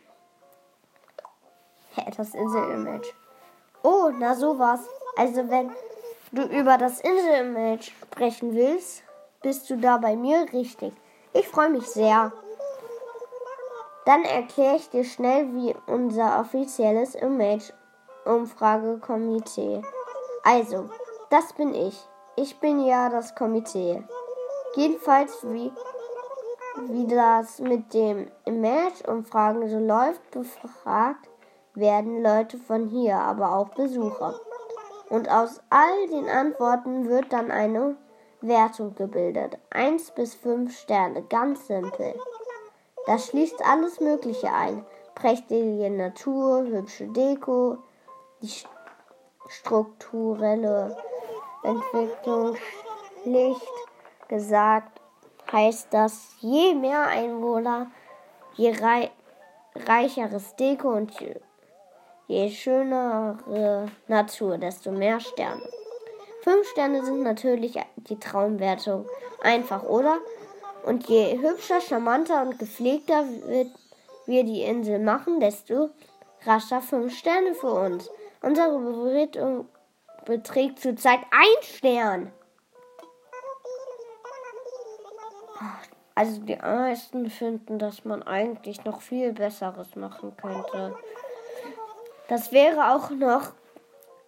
Hä, 1.96 2.08
das 2.16 2.36
Insel-Image. 2.36 3.08
Oh, 3.82 4.12
na 4.16 4.36
sowas. 4.36 4.88
Also 5.16 5.50
wenn 5.50 5.72
du 6.30 6.42
über 6.42 6.78
das 6.78 7.00
Insel-Image 7.00 7.90
sprechen 8.00 8.54
willst, 8.54 9.02
bist 9.42 9.68
du 9.68 9.76
da 9.76 9.96
bei 9.96 10.14
mir 10.14 10.46
richtig. 10.52 10.92
Ich 11.32 11.48
freue 11.48 11.70
mich 11.70 11.88
sehr. 11.88 12.32
Dann 14.06 14.22
erkläre 14.22 14.76
ich 14.76 14.88
dir 14.90 15.02
schnell, 15.02 15.52
wie 15.52 15.74
unser 15.88 16.38
offizielles 16.38 17.16
Image 17.16 17.72
Umfragekomitee. 18.24 19.82
Also, 20.44 20.88
das 21.30 21.52
bin 21.52 21.74
ich. 21.74 22.00
Ich 22.36 22.58
bin 22.60 22.84
ja 22.84 23.08
das 23.08 23.34
Komitee. 23.34 24.02
Jedenfalls, 24.74 25.42
wie, 25.44 25.72
wie 26.88 27.06
das 27.06 27.58
mit 27.58 27.92
dem 27.92 28.30
Image-Umfragen 28.44 29.68
so 29.68 29.78
läuft, 29.78 30.30
befragt 30.30 31.28
werden 31.74 32.22
Leute 32.22 32.58
von 32.58 32.88
hier, 32.88 33.16
aber 33.16 33.54
auch 33.54 33.68
Besucher. 33.70 34.34
Und 35.08 35.30
aus 35.30 35.60
all 35.70 36.08
den 36.08 36.28
Antworten 36.28 37.08
wird 37.08 37.32
dann 37.32 37.50
eine 37.50 37.96
Wertung 38.40 38.94
gebildet. 38.94 39.58
1 39.70 40.12
bis 40.12 40.34
5 40.34 40.74
Sterne, 40.76 41.22
ganz 41.22 41.66
simpel. 41.66 42.14
Das 43.06 43.26
schließt 43.26 43.64
alles 43.64 44.00
Mögliche 44.00 44.52
ein. 44.52 44.84
Prächtige 45.14 45.90
Natur, 45.90 46.64
hübsche 46.64 47.08
Deko, 47.08 47.78
die 48.42 48.52
strukturelle 49.48 50.96
Entwicklung 51.62 52.56
schlicht 53.22 53.72
gesagt 54.28 55.00
heißt 55.50 55.88
das, 55.90 56.34
je 56.40 56.74
mehr 56.74 57.06
Einwohner, 57.06 57.90
je 58.54 58.70
rei 58.70 59.10
reicheres 59.74 60.56
Deko 60.56 60.88
und 60.88 61.18
je, 61.20 61.34
je 62.26 62.50
schönere 62.50 63.86
Natur, 64.08 64.58
desto 64.58 64.90
mehr 64.90 65.20
Sterne. 65.20 65.62
Fünf 66.42 66.66
Sterne 66.68 67.04
sind 67.04 67.22
natürlich 67.22 67.78
die 67.96 68.18
Traumwertung. 68.18 69.06
Einfach, 69.42 69.82
oder? 69.84 70.18
Und 70.84 71.06
je 71.08 71.38
hübscher, 71.38 71.80
charmanter 71.80 72.42
und 72.42 72.58
gepflegter 72.58 73.24
wird, 73.46 73.68
wir 74.26 74.44
die 74.44 74.62
Insel 74.62 74.98
machen, 74.98 75.40
desto 75.40 75.90
rascher 76.44 76.80
fünf 76.80 77.16
Sterne 77.16 77.54
für 77.54 77.72
uns. 77.72 78.10
Unsere 78.42 78.78
Bewertung 78.78 79.68
beträgt 80.24 80.80
zurzeit 80.80 81.20
ein 81.30 81.62
Stern. 81.62 82.32
Also 86.14 86.40
die 86.42 86.56
meisten 86.56 87.30
finden, 87.30 87.78
dass 87.78 88.04
man 88.04 88.22
eigentlich 88.22 88.84
noch 88.84 89.00
viel 89.00 89.32
Besseres 89.32 89.96
machen 89.96 90.36
könnte. 90.36 90.94
Das 92.28 92.52
wäre 92.52 92.94
auch 92.94 93.10
noch 93.10 93.52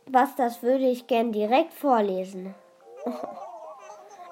was, 0.07 0.35
das 0.37 0.63
würde 0.63 0.87
ich 0.87 1.07
gern 1.07 1.33
direkt 1.33 1.73
vorlesen. 1.73 2.55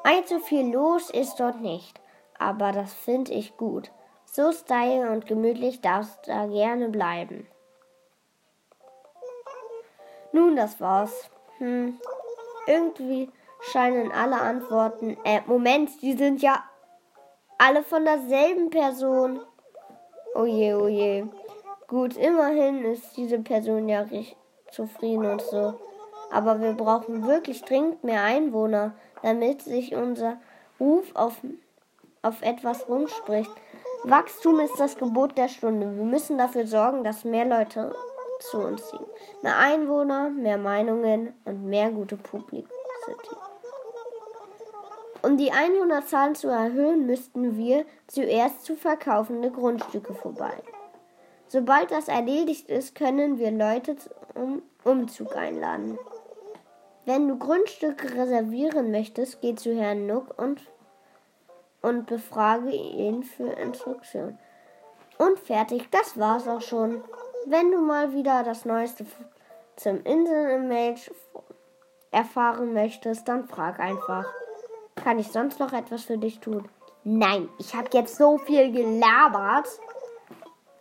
Allzu 0.05 0.41
viel 0.41 0.73
los 0.73 1.11
ist 1.11 1.37
dort 1.37 1.61
nicht, 1.61 2.01
aber 2.39 2.73
das 2.73 2.93
finde 2.93 3.33
ich 3.33 3.57
gut. 3.57 3.91
So 4.25 4.53
style 4.53 5.11
und 5.11 5.27
gemütlich 5.27 5.81
darfst 5.81 6.27
da 6.27 6.47
gerne 6.47 6.89
bleiben. 6.89 7.47
Nun, 10.33 10.57
das 10.57 10.81
war's. 10.81 11.31
Hm. 11.59 11.99
Irgendwie 12.67 13.31
scheinen 13.71 14.11
alle 14.13 14.41
Antworten. 14.41 15.17
Äh, 15.25 15.41
Moment, 15.47 16.03
die 16.03 16.15
sind 16.15 16.43
ja 16.43 16.63
alle 17.59 17.83
von 17.83 18.05
derselben 18.05 18.71
Person. 18.71 19.41
Oh 20.35 20.45
je, 20.45 20.75
oh 20.75 20.89
je. 20.89 21.25
Gut, 21.87 22.17
immerhin 22.17 22.85
ist 22.85 23.17
diese 23.17 23.39
Person 23.39 23.89
ja 23.89 24.01
richtig 24.01 24.37
zufrieden 24.71 25.27
und 25.27 25.43
so. 25.43 25.75
Aber 26.31 26.61
wir 26.61 26.73
brauchen 26.73 27.27
wirklich 27.27 27.63
dringend 27.63 28.03
mehr 28.03 28.23
Einwohner, 28.25 28.95
damit 29.23 29.63
sich 29.63 29.95
unser 29.95 30.39
Ruf 30.81 31.15
auf, 31.15 31.35
auf 32.23 32.41
etwas 32.41 32.89
rumspricht. 32.89 33.51
Wachstum 34.05 34.59
ist 34.61 34.81
das 34.81 34.97
Gebot 34.97 35.37
der 35.37 35.49
Stunde. 35.49 35.95
Wir 35.97 36.05
müssen 36.05 36.39
dafür 36.39 36.67
sorgen, 36.67 37.05
dass 37.05 37.25
mehr 37.25 37.45
Leute 37.45 37.95
zu 38.43 38.59
uns 38.59 38.89
ziehen. 38.89 39.07
Mehr 39.43 39.59
Einwohner, 39.59 40.31
mehr 40.31 40.59
Meinungen 40.59 41.35
und 41.45 41.65
mehr 41.65 41.91
gute 41.91 42.17
Publicity. 42.17 43.37
Um 45.23 45.37
die 45.37 45.53
Einwohnerzahlen 45.53 46.35
zu 46.35 46.49
erhöhen, 46.49 47.07
müssten 47.07 47.57
wir 47.57 47.85
zuerst 48.09 48.65
zu 48.65 48.75
verkaufende 48.75 49.51
Grundstücke 49.51 50.15
vorbei. 50.15 50.53
Sobald 51.47 51.91
das 51.93 52.09
erledigt 52.09 52.69
ist, 52.69 52.95
können 52.95 53.39
wir 53.39 53.53
Leute 53.53 53.97
zum 53.97 54.63
Umzug 54.85 55.37
einladen. 55.37 55.99
Wenn 57.05 57.29
du 57.29 57.39
Grundstücke 57.39 58.17
reservieren 58.17 58.91
möchtest, 58.91 59.41
geh 59.41 59.55
zu 59.55 59.75
Herrn 59.77 60.07
Nook 60.07 60.39
und, 60.41 60.61
und 61.83 62.07
befrage 62.07 62.71
ihn 62.71 63.23
für 63.23 63.51
Instruktionen. 63.53 64.39
Und 65.19 65.39
fertig, 65.39 65.89
das 65.91 66.19
war's 66.19 66.49
auch 66.49 66.63
schon. 66.63 67.05
Wenn 67.47 67.73
du 67.73 67.81
mal 67.81 68.13
wieder 68.13 68.45
das 68.45 68.65
Neueste 68.65 69.05
zum 69.77 70.03
Insel-Image 70.05 71.11
erfahren 72.11 72.73
möchtest, 72.73 73.27
dann 73.27 73.49
frag 73.49 73.81
einfach. 73.81 74.27
Kann 74.95 75.19
ich 75.19 75.29
sonst 75.29 75.59
noch 75.59 75.73
etwas 75.73 76.05
für 76.05 76.19
dich 76.19 76.39
tun? 76.41 76.69
Nein, 77.05 77.49
ich 77.59 77.75
habe 77.75 77.89
jetzt 77.93 78.17
so 78.17 78.39
viel 78.39 78.71
gelabert. 78.71 79.69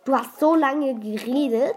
Du 0.04 0.14
hast 0.14 0.38
so 0.38 0.54
lange 0.54 0.94
geredet. 0.94 1.76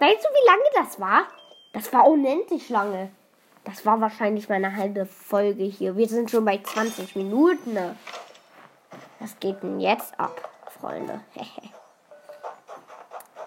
Weißt 0.00 0.24
du, 0.24 0.28
wie 0.28 0.46
lange 0.46 0.64
das 0.74 1.00
war? 1.00 1.24
Das 1.72 1.92
war 1.92 2.08
unendlich 2.08 2.68
lange. 2.70 3.10
Das 3.64 3.84
war 3.84 4.00
wahrscheinlich 4.00 4.48
meine 4.48 4.76
halbe 4.76 5.06
Folge 5.06 5.64
hier. 5.64 5.96
Wir 5.96 6.08
sind 6.08 6.30
schon 6.30 6.44
bei 6.44 6.58
20 6.62 7.16
Minuten. 7.16 7.76
Was 9.18 9.38
geht 9.40 9.62
denn 9.62 9.80
jetzt 9.80 10.18
ab, 10.18 10.50
Freunde? 10.80 11.20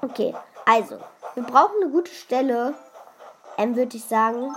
okay, 0.10 0.34
also, 0.66 1.00
wir 1.36 1.44
brauchen 1.44 1.82
eine 1.82 1.92
gute 1.92 2.12
Stelle, 2.12 2.74
ähm, 3.58 3.76
würde 3.76 3.98
ich 3.98 4.06
sagen, 4.06 4.56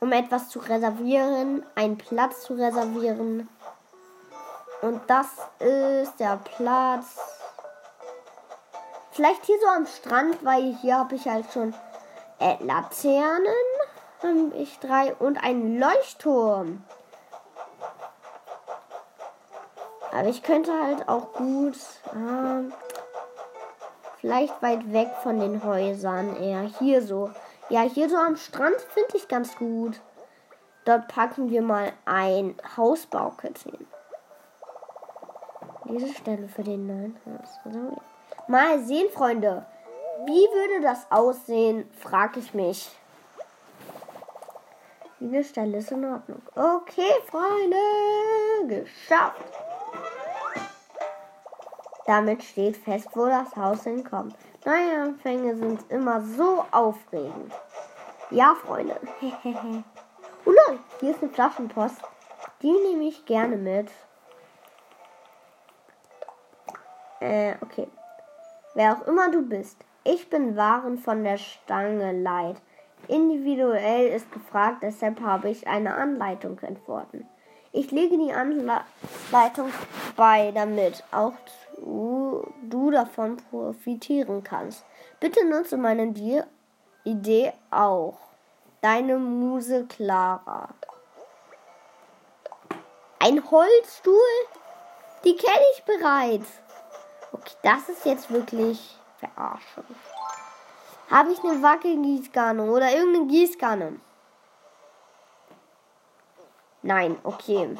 um 0.00 0.12
etwas 0.12 0.48
zu 0.48 0.58
reservieren, 0.58 1.64
einen 1.74 1.98
Platz 1.98 2.42
zu 2.42 2.54
reservieren. 2.54 3.48
Und 4.80 5.00
das 5.06 5.26
ist 5.60 6.16
der 6.18 6.38
Platz. 6.38 7.18
Vielleicht 9.12 9.44
hier 9.44 9.58
so 9.60 9.68
am 9.68 9.86
Strand, 9.86 10.44
weil 10.44 10.74
hier 10.80 10.98
habe 10.98 11.14
ich 11.14 11.28
halt 11.28 11.46
schon 11.52 11.74
äh, 12.40 12.56
Laternen. 12.64 13.46
Habe 14.22 14.56
ich 14.56 14.78
drei 14.78 15.14
und 15.14 15.42
einen 15.42 15.78
Leuchtturm. 15.78 16.82
Aber 20.12 20.28
ich 20.28 20.42
könnte 20.42 20.72
halt 20.72 21.08
auch 21.08 21.32
gut. 21.32 21.76
Äh, 22.12 22.91
vielleicht 24.22 24.62
weit 24.62 24.92
weg 24.92 25.10
von 25.22 25.38
den 25.38 25.62
Häusern 25.62 26.36
eher. 26.36 26.62
Hier 26.78 27.02
so. 27.02 27.30
Ja, 27.68 27.82
hier 27.82 28.08
so 28.08 28.16
am 28.16 28.36
Strand 28.36 28.80
finde 28.94 29.16
ich 29.16 29.28
ganz 29.28 29.54
gut. 29.56 30.00
Dort 30.84 31.08
packen 31.08 31.50
wir 31.50 31.60
mal 31.62 31.92
ein 32.06 32.56
Hausbaukit 32.76 33.58
hin. 33.58 33.86
Diese 35.84 36.08
Stelle 36.14 36.48
für 36.48 36.62
den 36.62 36.86
neuen 36.86 37.16
Haus. 37.26 37.50
Also, 37.64 38.00
mal 38.46 38.80
sehen, 38.80 39.10
Freunde. 39.10 39.66
Wie 40.24 40.30
würde 40.30 40.82
das 40.82 41.06
aussehen, 41.10 41.90
frage 41.98 42.38
ich 42.38 42.54
mich. 42.54 42.90
Diese 45.18 45.44
Stelle 45.44 45.78
ist 45.78 45.90
in 45.90 46.04
Ordnung. 46.04 46.42
Okay, 46.54 47.12
Freunde. 47.26 47.76
Geschafft. 48.66 49.52
Damit 52.06 52.42
steht 52.42 52.76
fest, 52.76 53.08
wo 53.14 53.26
das 53.26 53.54
Haus 53.56 53.84
hinkommt. 53.84 54.34
Neue 54.64 55.02
Anfänge 55.02 55.56
sind 55.56 55.90
immer 55.90 56.20
so 56.20 56.64
aufregend. 56.70 57.52
Ja, 58.30 58.54
Freunde. 58.54 58.98
oh 59.22 60.50
nein, 60.50 60.78
hier 61.00 61.10
ist 61.10 61.22
eine 61.22 61.32
Flaschenpost. 61.32 62.00
Die 62.62 62.72
nehme 62.72 63.04
ich 63.04 63.24
gerne 63.24 63.56
mit. 63.56 63.90
Äh, 67.20 67.54
okay. 67.60 67.88
Wer 68.74 68.94
auch 68.94 69.06
immer 69.06 69.30
du 69.30 69.42
bist, 69.42 69.76
ich 70.04 70.30
bin 70.30 70.56
Waren 70.56 70.98
von 70.98 71.22
der 71.22 71.36
Stange 71.36 72.12
leid. 72.12 72.56
Individuell 73.06 74.08
ist 74.08 74.30
gefragt, 74.32 74.78
deshalb 74.82 75.20
habe 75.20 75.50
ich 75.50 75.66
eine 75.66 75.94
Anleitung 75.94 76.58
entworfen. 76.60 77.26
Ich 77.72 77.90
lege 77.90 78.16
die 78.18 78.32
Anleitung 78.32 79.70
bei, 80.16 80.52
damit 80.52 81.04
auch 81.10 81.32
du, 81.82 82.90
davon 82.90 83.36
profitieren 83.36 84.42
kannst. 84.42 84.84
Bitte 85.20 85.44
nutze 85.44 85.76
meine 85.76 86.14
Idee 87.04 87.52
auch. 87.70 88.18
Deine 88.80 89.18
Muse 89.18 89.86
Clara. 89.86 90.68
Ein 93.18 93.50
Holzstuhl? 93.50 94.16
Die 95.24 95.36
kenne 95.36 95.64
ich 95.74 95.84
bereits. 95.84 96.48
Okay, 97.32 97.54
das 97.62 97.88
ist 97.88 98.04
jetzt 98.04 98.30
wirklich 98.30 98.98
Verarschung. 99.18 99.84
Habe 101.10 101.32
ich 101.32 101.44
eine 101.44 101.62
Wackelgießkanne 101.62 102.64
oder 102.64 102.90
irgendeine 102.90 103.26
Gießkanne? 103.26 104.00
Nein, 106.82 107.16
okay. 107.22 107.76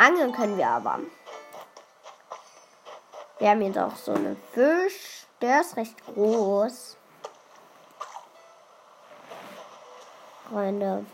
Angeln 0.00 0.32
können 0.32 0.56
wir 0.56 0.66
aber. 0.66 1.00
Wir 3.38 3.50
haben 3.50 3.60
jetzt 3.60 3.76
auch 3.76 3.94
so 3.96 4.12
einen 4.12 4.42
Fisch. 4.54 5.26
Der 5.42 5.60
ist 5.60 5.76
recht 5.76 5.94
groß. 6.06 6.96
Freunde. 10.48 11.04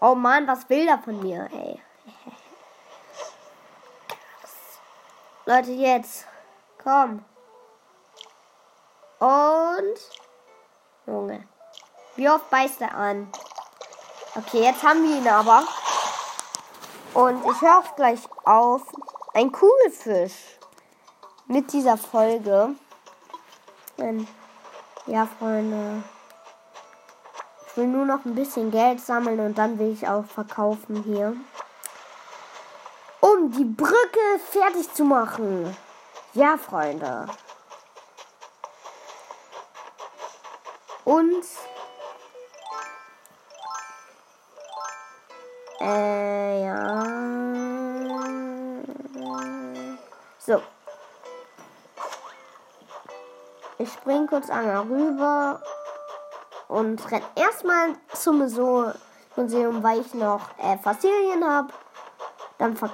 Oh 0.00 0.14
Mann, 0.14 0.46
was 0.46 0.68
will 0.68 0.86
er 0.86 0.98
von 0.98 1.20
mir, 1.20 1.48
ey? 1.52 1.82
Leute, 5.44 5.72
jetzt. 5.72 6.24
Komm. 6.82 7.24
Und. 9.18 9.98
Junge. 11.04 11.48
Wie 12.14 12.30
oft 12.30 12.48
beißt 12.48 12.80
er 12.82 12.94
an? 12.94 13.32
Okay, 14.36 14.62
jetzt 14.62 14.82
haben 14.84 15.02
wir 15.02 15.16
ihn 15.16 15.26
aber. 15.26 15.64
Und 17.14 17.44
ich 17.44 17.60
höre 17.60 17.78
auch 17.78 17.96
gleich 17.96 18.20
auf. 18.44 18.82
Ein 19.34 19.50
Kugelfisch. 19.50 20.58
Mit 21.46 21.72
dieser 21.72 21.96
Folge. 21.96 22.76
Ja, 25.06 25.26
Freunde. 25.38 26.04
Ich 27.66 27.76
will 27.76 27.88
nur 27.88 28.06
noch 28.06 28.24
ein 28.24 28.34
bisschen 28.34 28.70
Geld 28.70 29.00
sammeln 29.00 29.40
und 29.40 29.58
dann 29.58 29.78
will 29.78 29.92
ich 29.92 30.06
auch 30.06 30.24
verkaufen 30.24 31.02
hier. 31.02 31.34
Um 33.20 33.50
die 33.50 33.64
Brücke 33.64 34.38
fertig 34.50 34.92
zu 34.94 35.04
machen. 35.04 35.76
Ja, 36.34 36.56
Freunde. 36.56 37.26
Und 41.04 41.44
Äh, 45.80 46.64
ja. 46.64 47.04
So. 50.38 50.60
Ich 53.78 53.90
spring 53.90 54.26
kurz 54.26 54.50
einmal 54.50 54.82
rüber 54.82 55.62
und 56.68 57.10
renn 57.10 57.22
erstmal 57.34 57.94
zum 58.12 58.38
Museum, 58.38 59.82
weil 59.82 60.00
ich 60.00 60.12
noch 60.12 60.50
äh, 60.58 60.76
Fossilien 60.76 61.42
habe. 61.44 61.72
Dann, 62.58 62.76
ver 62.76 62.90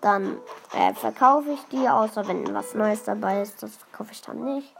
dann 0.00 0.38
äh, 0.72 0.94
verkaufe 0.94 1.50
ich 1.50 1.60
die, 1.70 1.86
außer 1.86 2.26
wenn 2.26 2.54
was 2.54 2.74
Neues 2.74 3.04
dabei 3.04 3.42
ist. 3.42 3.62
Das 3.62 3.76
verkaufe 3.76 4.12
ich 4.12 4.22
dann 4.22 4.42
nicht. 4.42 4.74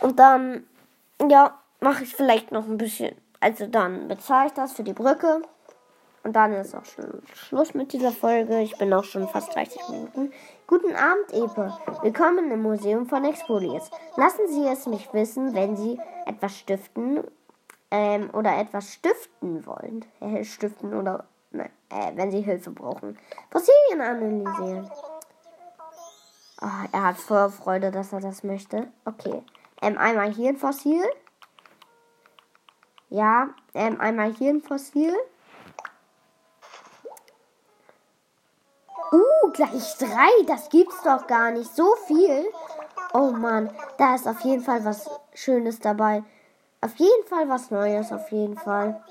Und 0.00 0.18
dann, 0.18 0.66
ja, 1.28 1.56
mache 1.78 2.02
ich 2.02 2.16
vielleicht 2.16 2.50
noch 2.50 2.64
ein 2.64 2.78
bisschen. 2.78 3.16
Also 3.38 3.68
dann 3.68 4.08
bezahle 4.08 4.48
ich 4.48 4.54
das 4.54 4.72
für 4.72 4.82
die 4.82 4.92
Brücke. 4.92 5.42
Und 6.24 6.34
dann 6.34 6.52
ist 6.52 6.74
auch 6.74 6.84
schon 6.84 7.22
Schluss 7.34 7.74
mit 7.74 7.92
dieser 7.92 8.12
Folge. 8.12 8.60
Ich 8.60 8.78
bin 8.78 8.92
auch 8.92 9.04
schon 9.04 9.26
fast 9.28 9.54
30 9.54 9.88
Minuten. 9.88 10.32
Guten 10.68 10.94
Abend, 10.94 11.32
Epe. 11.32 11.76
Willkommen 12.02 12.50
im 12.52 12.62
Museum 12.62 13.06
von 13.06 13.24
Expolius. 13.24 13.90
Lassen 14.16 14.46
Sie 14.48 14.64
es 14.66 14.86
mich 14.86 15.12
wissen, 15.12 15.52
wenn 15.54 15.76
Sie 15.76 15.98
etwas 16.26 16.56
stiften 16.56 17.24
ähm, 17.90 18.30
oder 18.32 18.56
etwas 18.56 18.92
stiften 18.92 19.66
wollen. 19.66 20.04
Äh, 20.20 20.44
stiften 20.44 20.94
oder 20.94 21.24
nein, 21.50 21.70
äh, 21.90 22.12
wenn 22.14 22.30
Sie 22.30 22.40
Hilfe 22.40 22.70
brauchen. 22.70 23.18
Fossilien 23.50 24.00
analysieren. 24.00 24.88
Oh, 26.60 26.86
er 26.92 27.02
hat 27.02 27.16
voll 27.16 27.50
Freude, 27.50 27.90
dass 27.90 28.12
er 28.12 28.20
das 28.20 28.44
möchte. 28.44 28.86
Okay. 29.04 29.42
Ähm, 29.82 29.98
einmal 29.98 30.32
hier 30.32 30.50
ein 30.50 30.56
Fossil. 30.56 31.02
Ja, 33.08 33.48
ähm, 33.74 34.00
einmal 34.00 34.32
hier 34.32 34.50
ein 34.50 34.62
Fossil. 34.62 35.12
Gleich 39.52 39.96
drei. 39.98 40.30
Das 40.46 40.68
gibt's 40.68 41.02
doch 41.02 41.26
gar 41.26 41.50
nicht. 41.50 41.74
So 41.74 41.94
viel. 42.06 42.46
Oh 43.14 43.30
Mann, 43.30 43.70
da 43.98 44.14
ist 44.14 44.26
auf 44.26 44.40
jeden 44.40 44.62
Fall 44.62 44.84
was 44.84 45.10
Schönes 45.34 45.78
dabei. 45.80 46.22
Auf 46.80 46.96
jeden 46.96 47.26
Fall 47.26 47.48
was 47.48 47.70
Neues, 47.70 48.12
auf 48.12 48.30
jeden 48.32 48.56
Fall. 48.56 49.02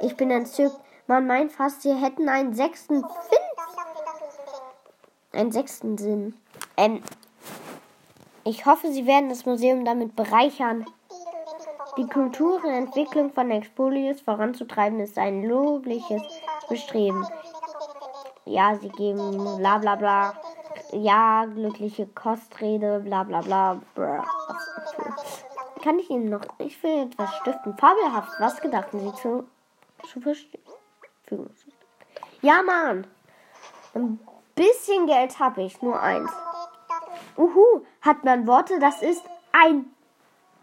Ich 0.00 0.16
bin 0.16 0.30
entzückt. 0.30 0.76
Man 1.06 1.26
meint 1.26 1.52
fast, 1.52 1.82
sie 1.82 1.94
hätten 1.94 2.28
einen 2.28 2.54
sechsten 2.54 3.02
Finn. 3.02 3.38
Einen 5.32 5.52
sechsten 5.52 5.98
Sinn. 5.98 6.34
Ähm, 6.76 7.02
ich 8.44 8.66
hoffe, 8.66 8.90
sie 8.90 9.06
werden 9.06 9.28
das 9.28 9.44
Museum 9.44 9.84
damit 9.84 10.16
bereichern. 10.16 10.86
Die 11.96 12.06
Kultur 12.06 12.64
und 12.64 12.70
Entwicklung 12.70 13.32
von 13.32 13.50
Expolius 13.50 14.20
voranzutreiben 14.22 15.00
ist 15.00 15.18
ein 15.18 15.44
lobliches 15.44 16.22
Bestreben 16.68 17.26
ja, 18.50 18.74
sie 18.76 18.88
geben 18.88 19.58
bla 19.58 19.78
bla 19.78 19.96
bla. 19.96 20.34
Ja, 20.92 21.44
glückliche 21.46 22.06
Kostrede, 22.06 23.00
bla 23.00 23.22
bla 23.22 23.40
bla. 23.40 23.80
Kann 25.82 25.98
ich 25.98 26.10
Ihnen 26.10 26.28
noch, 26.28 26.42
ich 26.58 26.82
will 26.82 27.06
etwas 27.06 27.34
stiften. 27.36 27.76
Fabelhaft, 27.76 28.32
was 28.38 28.60
gedachten 28.60 29.00
Sie 29.00 29.14
zu, 29.14 29.48
zu 30.06 30.20
verfügen? 30.20 31.54
Ja, 32.42 32.62
Mann. 32.62 33.06
Ein 33.94 34.18
bisschen 34.54 35.06
Geld 35.06 35.38
habe 35.38 35.62
ich, 35.62 35.80
nur 35.80 36.00
eins. 36.00 36.30
Uhu, 37.36 37.82
hat 38.02 38.24
man 38.24 38.46
Worte, 38.46 38.78
das 38.78 39.00
ist 39.02 39.24
ein 39.52 39.86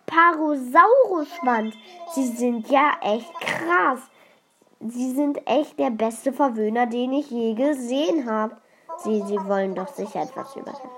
Parosaurusschwanz. 0.06 1.76
Sie 2.13 2.28
sind 2.28 2.69
ja 2.69 2.91
echt 3.02 3.34
krass. 3.39 4.02
Sie 4.79 5.11
sind 5.13 5.39
echt 5.47 5.79
der 5.79 5.89
beste 5.89 6.31
Verwöhner, 6.31 6.85
den 6.85 7.13
ich 7.13 7.31
je 7.31 7.53
gesehen 7.53 8.29
habe. 8.29 8.57
Sie, 8.97 9.21
sie 9.23 9.37
wollen 9.47 9.75
doch 9.75 9.87
sicher 9.87 10.21
etwas 10.21 10.55
übersetzen. 10.55 10.89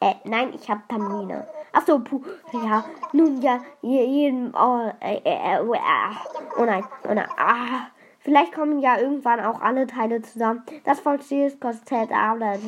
Äh, 0.00 0.14
nein, 0.24 0.52
ich 0.54 0.68
habe 0.68 0.82
Tamina. 0.88 1.46
Achso, 1.72 1.98
puh, 1.98 2.22
ja, 2.52 2.84
nun 3.12 3.40
ja, 3.42 3.60
jeden, 3.82 4.54
oh, 4.54 4.90
äh, 5.00 5.16
äh, 5.16 5.56
äh, 5.56 5.60
oh 5.60 6.64
nein, 6.64 6.84
oh 7.08 7.14
nein, 7.14 7.28
ah. 7.36 7.88
Vielleicht 8.20 8.52
kommen 8.52 8.80
ja 8.80 8.98
irgendwann 8.98 9.38
auch 9.38 9.60
alle 9.60 9.86
Teile 9.86 10.20
zusammen. 10.20 10.64
Das 10.84 10.98
Vollziel 10.98 11.56
kostet 11.58 12.10
aber. 12.10 12.58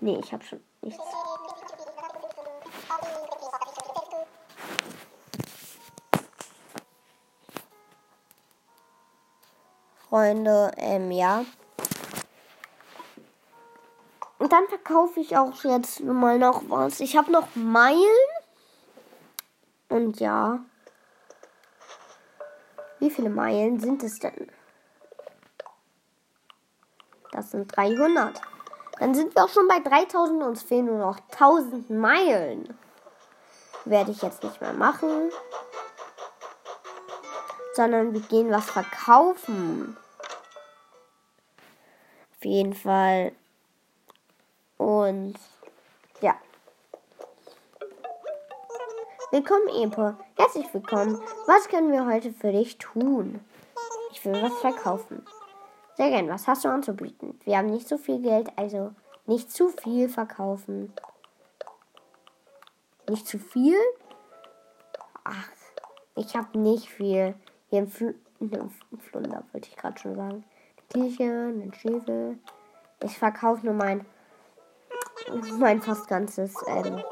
Nee, 0.00 0.20
ich 0.22 0.32
habe 0.32 0.44
schon 0.44 0.60
nichts. 0.82 1.02
Freunde, 10.12 10.70
ähm, 10.76 11.10
ja. 11.10 11.42
Und 14.38 14.52
dann 14.52 14.68
verkaufe 14.68 15.20
ich 15.20 15.38
auch 15.38 15.64
jetzt 15.64 16.00
mal 16.00 16.38
noch 16.38 16.64
was. 16.68 17.00
Ich 17.00 17.16
habe 17.16 17.32
noch 17.32 17.48
Meilen. 17.54 17.96
Und 19.88 20.20
ja. 20.20 20.60
Wie 22.98 23.08
viele 23.08 23.30
Meilen 23.30 23.80
sind 23.80 24.02
es 24.02 24.18
denn? 24.18 24.52
Das 27.30 27.50
sind 27.50 27.74
300. 27.74 28.38
Dann 28.98 29.14
sind 29.14 29.34
wir 29.34 29.44
auch 29.44 29.48
schon 29.48 29.66
bei 29.66 29.80
3000 29.80 30.42
und 30.42 30.46
uns 30.46 30.62
fehlen 30.62 30.84
nur 30.84 30.98
noch 30.98 31.20
1000 31.30 31.88
Meilen. 31.88 32.78
Werde 33.86 34.10
ich 34.10 34.20
jetzt 34.20 34.42
nicht 34.42 34.60
mehr 34.60 34.74
machen. 34.74 35.30
Sondern 37.72 38.12
wir 38.12 38.20
gehen 38.20 38.50
was 38.50 38.68
verkaufen. 38.68 39.96
Jeden 42.44 42.74
Fall. 42.74 43.32
Und 44.76 45.34
ja. 46.20 46.36
Willkommen, 49.30 49.68
Epo. 49.68 50.14
Herzlich 50.36 50.66
willkommen. 50.74 51.20
Was 51.46 51.68
können 51.68 51.92
wir 51.92 52.06
heute 52.06 52.32
für 52.32 52.52
dich 52.52 52.78
tun? 52.78 53.40
Ich 54.10 54.24
will 54.24 54.42
was 54.42 54.54
verkaufen. 54.60 55.24
Sehr 55.96 56.10
gern. 56.10 56.28
Was 56.28 56.48
hast 56.48 56.64
du 56.64 56.68
anzubieten? 56.68 57.38
Wir 57.44 57.58
haben 57.58 57.70
nicht 57.70 57.88
so 57.88 57.96
viel 57.96 58.20
Geld, 58.20 58.50
also 58.56 58.92
nicht 59.26 59.52
zu 59.52 59.68
viel 59.68 60.08
verkaufen. 60.08 60.92
Nicht 63.08 63.26
zu 63.26 63.38
viel? 63.38 63.76
Ach, 65.24 65.48
ich 66.16 66.34
habe 66.34 66.58
nicht 66.58 66.88
viel. 66.88 67.34
Hier 67.70 67.78
im, 67.80 67.88
Fl 67.88 68.14
im 68.40 68.70
Flunder 68.98 69.44
wollte 69.52 69.68
ich 69.68 69.76
gerade 69.76 69.98
schon 69.98 70.16
sagen. 70.16 70.44
Kirche, 70.92 71.52
einen. 71.72 72.38
Ich 73.02 73.18
verkaufe 73.18 73.64
nur 73.66 73.74
mein 73.74 74.04
mein 75.58 75.80
fast 75.80 76.08
ganzes 76.08 76.54
ähm, 76.66 77.02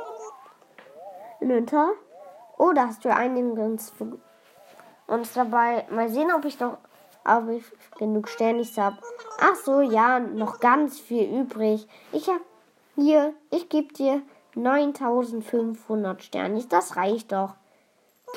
Inventar. 1.40 1.90
Oh, 2.58 2.72
da 2.74 2.88
hast 2.88 3.04
du 3.04 3.14
einiges 3.14 3.92
und 5.06 5.36
dabei. 5.36 5.86
Mal 5.90 6.08
sehen, 6.08 6.32
ob 6.32 6.44
ich 6.44 6.58
noch 6.60 6.78
ob 7.24 7.48
ich 7.48 7.64
genug 7.98 8.28
Sternis 8.28 8.76
habe. 8.76 8.96
Ach 9.40 9.54
so, 9.54 9.80
ja, 9.80 10.18
noch 10.18 10.60
ganz 10.60 10.98
viel 10.98 11.28
übrig. 11.40 11.86
Ich 12.12 12.28
habe 12.28 12.40
hier, 12.96 13.34
ich 13.50 13.68
gebe 13.68 13.92
dir 13.92 14.22
9500 14.54 16.22
Sternis. 16.22 16.68
Das 16.68 16.96
reicht 16.96 17.32
doch. 17.32 17.54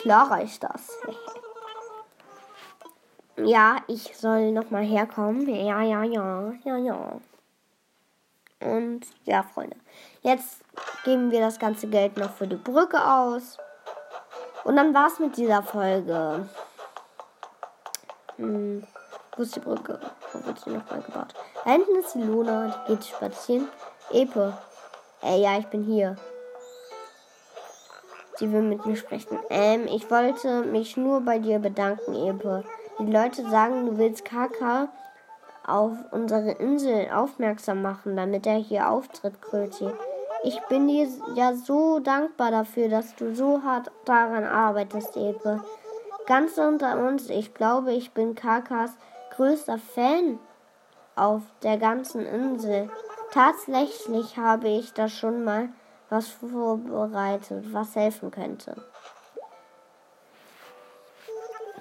Klar 0.02 0.32
reicht 0.32 0.64
das. 0.64 0.90
ja, 3.38 3.78
ich 3.88 4.16
soll 4.16 4.52
noch 4.52 4.70
mal 4.70 4.84
herkommen. 4.84 5.48
Ja, 5.48 5.82
ja, 5.82 6.04
ja, 6.04 6.54
ja, 6.64 6.78
ja. 6.78 7.20
Und 8.62 9.02
ja, 9.26 9.44
Freunde. 9.44 9.76
Jetzt 10.22 10.64
geben 11.04 11.32
wir 11.32 11.42
das 11.42 11.60
ganze 11.60 11.88
Geld 11.88 12.18
noch 12.18 12.32
für 12.32 12.48
die 12.48 12.56
Brücke 12.56 13.04
aus. 13.04 13.58
Und 14.64 14.78
dann 14.78 14.94
war's 14.94 15.20
mit 15.20 15.36
dieser 15.36 15.62
Folge. 15.62 16.48
Hm, 18.38 18.84
wo 19.36 19.42
ist 19.42 19.56
die 19.56 19.60
Brücke? 19.60 20.00
Wo 20.32 20.46
wird 20.46 20.60
sie 20.60 20.70
noch 20.70 20.90
mal 20.90 21.02
gebaut? 21.02 21.34
Da 21.66 21.72
hinten 21.72 21.96
ist 21.98 22.14
die 22.14 22.22
Luna, 22.22 22.86
die 22.88 22.94
geht 22.94 23.06
spazieren. 23.06 23.68
Epe. 24.12 24.58
Ey, 25.22 25.42
ja, 25.42 25.58
ich 25.58 25.68
bin 25.68 25.84
hier. 25.84 26.16
Sie 28.36 28.52
will 28.52 28.62
mit 28.62 28.86
mir 28.86 28.96
sprechen. 28.96 29.40
Ähm, 29.50 29.88
ich 29.88 30.10
wollte 30.10 30.64
mich 30.64 30.98
nur 30.98 31.22
bei 31.22 31.40
dir 31.40 31.60
bedanken, 31.60 32.16
Epe. 32.16 32.64
Die 33.00 33.12
Leute 33.12 33.50
sagen, 33.50 33.88
du 33.88 33.98
willst 33.98 34.24
Kaka 34.24 34.90
auf 35.66 35.94
unsere 36.12 36.52
Insel 36.52 37.10
aufmerksam 37.12 37.82
machen, 37.82 38.16
damit 38.16 38.46
er 38.46 38.58
hier 38.58 38.90
auftritt, 38.90 39.42
Kröti. 39.42 39.90
Ich 40.44 40.60
bin 40.68 40.88
dir 40.88 41.08
ja 41.36 41.56
so 41.56 42.00
dankbar 42.00 42.52
dafür, 42.52 42.90
dass 42.90 43.16
du 43.16 43.34
so 43.34 43.64
hart 43.64 43.90
daran 44.06 44.44
arbeitest, 44.44 45.18
Epe. 45.18 45.64
Ganz 46.28 46.58
unter 46.58 47.08
uns, 47.08 47.30
ich 47.30 47.54
glaube, 47.54 47.94
ich 47.94 48.12
bin 48.12 48.36
Kakas 48.36 48.92
größter 49.36 49.78
Fan 49.78 50.38
auf 51.16 51.42
der 51.64 51.78
ganzen 51.78 52.26
Insel. 52.26 52.90
Tatsächlich 53.32 54.38
habe 54.38 54.68
ich 54.68 54.94
da 54.94 55.08
schon 55.08 55.44
mal 55.44 55.70
was 56.10 56.28
vorbereitet, 56.28 57.74
was 57.74 57.96
helfen 57.96 58.30
könnte. 58.30 58.76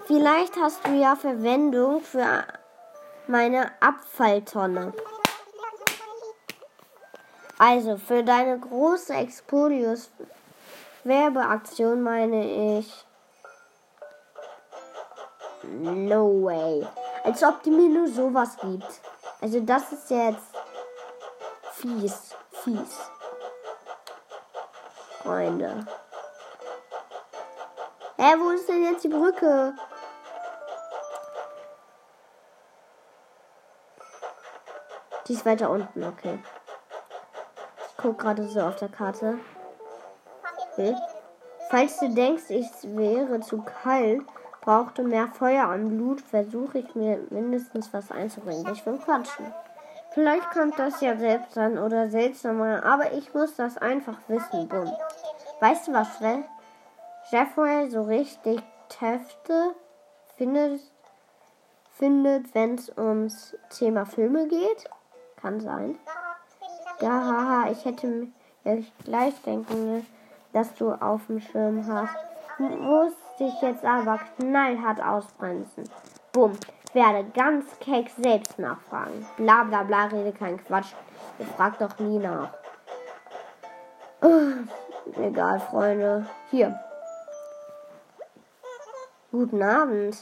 Vielleicht 0.07 0.57
hast 0.57 0.87
du 0.87 0.91
ja 0.93 1.15
Verwendung 1.15 2.01
für 2.03 2.45
meine 3.29 3.71
Abfalltonne. 3.81 4.93
Also 7.59 7.97
für 7.97 8.25
deine 8.25 8.59
große 8.59 9.15
Expolius 9.15 10.11
Werbeaktion 11.05 12.03
meine 12.03 12.79
ich. 12.79 13.07
No 15.63 16.43
way. 16.43 16.87
Als 17.25 17.43
ob 17.45 17.63
die 17.63 17.71
mir 17.71 17.89
nur 17.89 18.09
sowas 18.09 18.57
gibt. 18.61 19.01
Also 19.41 19.61
das 19.61 19.93
ist 19.93 20.11
jetzt 20.11 20.51
fies. 21.75 22.35
Fies. 22.51 22.99
Freunde. 25.23 25.87
Hä, 28.17 28.35
wo 28.39 28.51
ist 28.51 28.69
denn 28.69 28.85
jetzt 28.85 29.05
die 29.05 29.09
Brücke? 29.09 29.75
Die 35.29 35.35
ist 35.35 35.47
weiter 35.47 35.71
unten, 35.71 36.05
okay. 36.05 36.39
Ich 37.89 37.97
gucke 37.97 38.25
gerade 38.25 38.47
so 38.49 38.61
auf 38.61 38.77
der 38.77 38.89
Karte. 38.89 39.39
Okay. 40.73 40.95
Falls 41.71 41.99
du 41.99 42.09
denkst, 42.09 42.51
es 42.51 42.97
wäre 42.97 43.41
zu 43.41 43.63
kalt, 43.63 44.23
brauchte 44.61 45.03
mehr 45.03 45.29
Feuer 45.29 45.69
und 45.69 45.91
Blut, 45.91 46.21
versuche 46.21 46.79
ich 46.79 46.95
mir 46.95 47.19
mindestens 47.31 47.93
was 47.93 48.11
einzubringen. 48.11 48.73
Ich 48.73 48.85
will 48.85 48.99
quatschen. 48.99 49.53
Vielleicht 50.13 50.51
kommt 50.51 50.79
das 50.79 51.01
ja 51.01 51.17
selbst 51.17 51.57
an 51.57 51.79
oder 51.79 52.11
seltsamer, 52.11 52.85
aber 52.85 53.13
ich 53.13 53.33
muss 53.33 53.57
das 53.57 53.79
einfach 53.79 54.19
wissen. 54.29 54.69
Bumm. 54.69 54.93
Weißt 55.61 55.89
du 55.89 55.93
was, 55.95 56.09
Jeffrey 57.31 57.91
so 57.91 58.03
richtig 58.03 58.63
Täfte 58.91 59.75
findet, 60.37 60.81
findet 61.93 62.55
wenn 62.55 62.75
es 62.75 62.91
ums 62.99 63.57
Thema 63.71 64.05
Filme 64.05 64.49
geht? 64.49 64.91
Kann 65.43 65.61
sein. 65.61 65.99
Ja, 67.01 67.11
haha, 67.11 67.71
ich 67.73 67.85
hätte 67.85 68.29
mir 68.63 68.85
gleich 69.05 69.35
denken, 69.43 70.07
dass 70.53 70.73
du 70.75 70.93
auf 70.93 71.27
dem 71.27 71.41
Schirm 71.41 71.85
hast. 71.89 72.15
Muss 72.59 73.13
dich 73.41 73.61
jetzt 73.61 73.85
aber 73.85 74.21
knallhart 74.39 75.03
ausbremsen. 75.03 75.83
Bumm. 76.33 76.53
Werde 76.93 77.25
ganz 77.35 77.65
keck 77.81 78.11
selbst 78.23 78.59
nachfragen. 78.59 79.27
Bla 79.37 79.65
bla 79.65 79.83
bla, 79.83 80.05
rede 80.05 80.31
kein 80.31 80.63
Quatsch. 80.65 80.93
Ihr 81.39 81.47
fragt 81.47 81.81
doch 81.81 81.99
nie 81.99 82.19
nach. 82.19 82.51
Oh, 84.21 85.21
egal, 85.21 85.59
Freunde. 85.59 86.27
Hier. 86.51 86.79
Guten 89.33 89.63
Abend. 89.63 90.17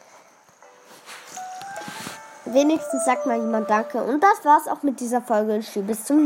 Wenigstens 2.47 3.05
sagt 3.05 3.27
mal 3.27 3.39
jemand 3.39 3.69
Danke. 3.69 4.03
Und 4.03 4.23
das 4.23 4.43
war's 4.45 4.67
auch 4.67 4.83
mit 4.83 4.99
dieser 5.01 5.21
Folge. 5.21 5.61
Bis 5.83 6.05
zum 6.05 6.15
nächsten 6.17 6.17
Mal. 6.17 6.21